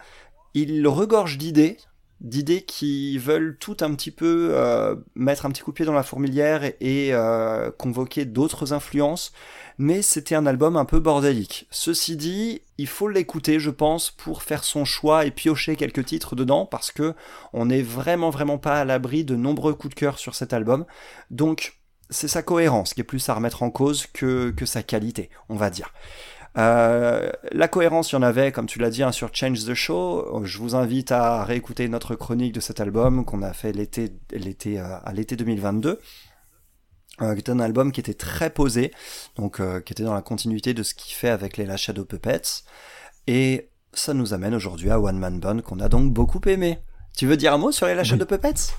[0.53, 1.78] Il regorge d'idées,
[2.22, 5.93] d'idées qui veulent tout un petit peu euh, mettre un petit coup de pied dans
[5.93, 9.32] la fourmilière et, euh, convoquer d'autres influences
[9.78, 11.68] mais c'était un album un peu bordélique.
[11.70, 16.36] Ceci dit, il faut l'écouter, je pense, pour faire son choix et piocher quelques titres
[16.36, 17.13] dedans, parce que
[17.53, 20.86] on n'est vraiment vraiment pas à l'abri de nombreux coups de cœur sur cet album.
[21.30, 21.80] Donc,
[22.10, 25.56] c'est sa cohérence qui est plus à remettre en cause que, que sa qualité, on
[25.56, 25.93] va dire.
[26.58, 29.74] Euh, la cohérence, il y en avait, comme tu l'as dit, hein, sur Change the
[29.74, 30.43] Show.
[30.45, 34.80] Je vous invite à réécouter notre chronique de cet album qu'on a fait l'été, l'été,
[34.80, 35.99] euh, à l'été 2022
[37.22, 38.91] euh, qui était un album qui était très posé,
[39.38, 42.03] donc euh, qui était dans la continuité de ce qu'il fait avec les La Shadow
[42.03, 42.64] Puppets,
[43.28, 46.80] et ça nous amène aujourd'hui à One Man Band qu'on a donc beaucoup aimé.
[47.16, 48.74] Tu veux dire un mot sur les La Shadow Puppets?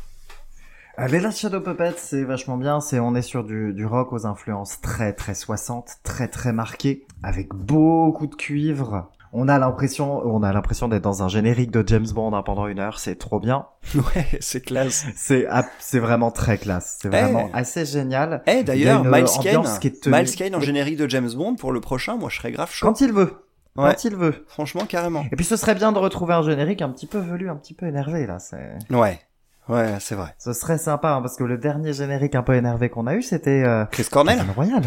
[0.99, 2.81] Les Last Shadow Puppets, c'est vachement bien.
[2.81, 7.07] C'est on est sur du, du rock aux influences très très 60, très très marquées,
[7.23, 9.11] avec beaucoup de cuivre.
[9.35, 12.67] On a l'impression, on a l'impression d'être dans un générique de James Bond hein, pendant
[12.67, 12.99] une heure.
[12.99, 13.67] C'est trop bien.
[13.95, 15.05] Ouais, c'est classe.
[15.17, 15.47] C'est
[15.79, 16.97] c'est vraiment très classe.
[17.03, 18.43] C'est vraiment assez génial.
[18.47, 19.67] Eh d'ailleurs, Miles Kane,
[20.07, 22.87] Miles Kane en générique de James Bond pour le prochain, moi je serais grave chaud.
[22.87, 23.35] Quand il veut.
[23.77, 23.91] Ouais.
[23.91, 24.47] Quand il veut.
[24.49, 25.27] Franchement, carrément.
[25.31, 27.75] Et puis ce serait bien de retrouver un générique un petit peu velu, un petit
[27.75, 28.39] peu énervé là.
[28.39, 29.21] C'est, Ouais,
[29.69, 30.35] ouais, c'est vrai.
[30.39, 33.23] ce serait sympa hein, parce que le dernier générique un peu énervé qu'on a eu,
[33.23, 34.83] c'était euh, Chris Cornell Royale.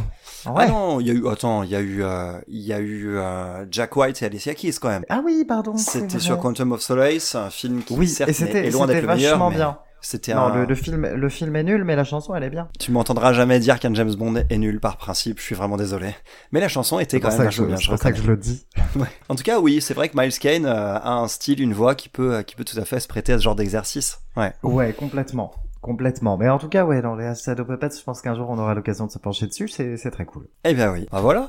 [0.46, 0.68] Ah Ouais.
[0.68, 3.18] non, il y a eu, attends, il y a eu, euh, il y a eu
[3.18, 5.04] euh, Jack White et Alicia Keys quand même.
[5.10, 5.76] Ah oui, pardon.
[5.78, 9.08] C'était sur Quantum of Solace, un film qui Oui, certes et est loin d'être le
[9.16, 9.78] meilleur, vachement mais bien.
[10.02, 10.56] C'était Non, un...
[10.56, 12.68] le, le film, le film est nul, mais la chanson, elle est bien.
[12.80, 16.16] Tu m'entendras jamais dire qu'un James Bond est nul par principe, je suis vraiment désolé.
[16.52, 18.66] Mais la chanson était quand même vachement bien, c'est pour ça que je le dis.
[18.96, 19.08] Ouais.
[19.30, 21.94] En tout cas, oui, c'est vrai que Miles Kane euh, a un style, une voix
[21.94, 24.20] qui peut, qui peut tout à fait se prêter à ce genre d'exercice.
[24.36, 24.52] Ouais.
[24.64, 25.52] Ouais, complètement.
[25.82, 26.38] Complètement.
[26.38, 28.74] Mais en tout cas, ouais, dans les Shadow Puppets, je pense qu'un jour on aura
[28.74, 30.48] l'occasion de se pencher dessus, c'est c'est très cool.
[30.66, 31.08] Eh bien oui.
[31.12, 31.48] Bah voilà.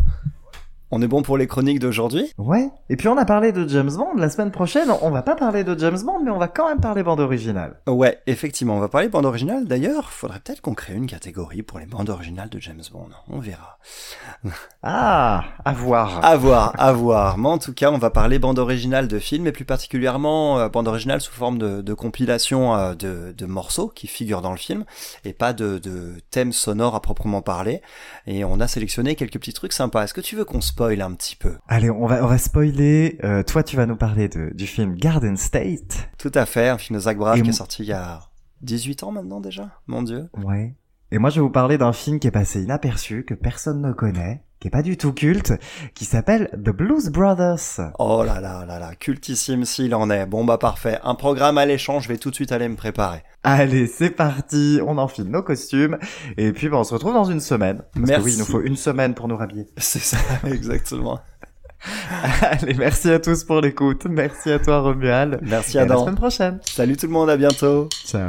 [0.92, 2.32] On est bon pour les chroniques d'aujourd'hui.
[2.36, 2.68] Ouais.
[2.88, 4.16] Et puis on a parlé de James Bond.
[4.16, 6.80] La semaine prochaine, on va pas parler de James Bond, mais on va quand même
[6.80, 7.76] parler bande originale.
[7.86, 9.66] Ouais, effectivement, on va parler bande originale.
[9.66, 13.08] D'ailleurs, faudrait peut-être qu'on crée une catégorie pour les bandes originales de James Bond.
[13.28, 13.78] On verra.
[14.82, 16.24] Ah, à voir.
[16.24, 17.36] À voir, à voir.
[17.36, 20.70] Mais en tout cas, on va parler bande originale de films et plus particulièrement euh,
[20.70, 24.56] bande originale sous forme de, de compilation euh, de, de morceaux qui figurent dans le
[24.56, 24.86] film
[25.26, 27.82] et pas de, de thèmes sonores à proprement parler.
[28.26, 30.04] Et on a sélectionné quelques petits trucs sympas.
[30.04, 33.18] Est-ce que tu veux qu'on spoil un petit peu Allez, on va, on va spoiler.
[33.22, 36.08] Euh, toi, tu vas nous parler de, du film Garden State.
[36.16, 38.22] Tout à fait, un film de Zach Braff Et qui est sorti il y a
[38.62, 40.30] 18 ans maintenant déjà, mon dieu.
[40.42, 40.74] Ouais.
[41.12, 43.92] Et moi, je vais vous parler d'un film qui est passé inaperçu, que personne ne
[43.92, 45.54] connaît, qui est pas du tout culte,
[45.94, 47.80] qui s'appelle The Blues Brothers.
[47.98, 50.26] Oh là là là là, cultissime s'il en est.
[50.26, 53.24] Bon bah parfait, un programme alléchant, je vais tout de suite aller me préparer.
[53.42, 55.98] Allez, c'est parti, on enfile nos costumes,
[56.36, 57.82] et puis bah, on se retrouve dans une semaine.
[57.94, 58.14] Parce Merci.
[58.14, 59.66] que oui, il nous faut une semaine pour nous rhabiller.
[59.78, 61.18] C'est ça, exactement.
[62.42, 66.14] Allez, merci à tous pour l'écoute, merci à toi Romuald, Merci et à la semaine
[66.14, 66.60] prochaine.
[66.62, 67.88] Salut tout le monde, à bientôt.
[68.06, 68.28] Ciao.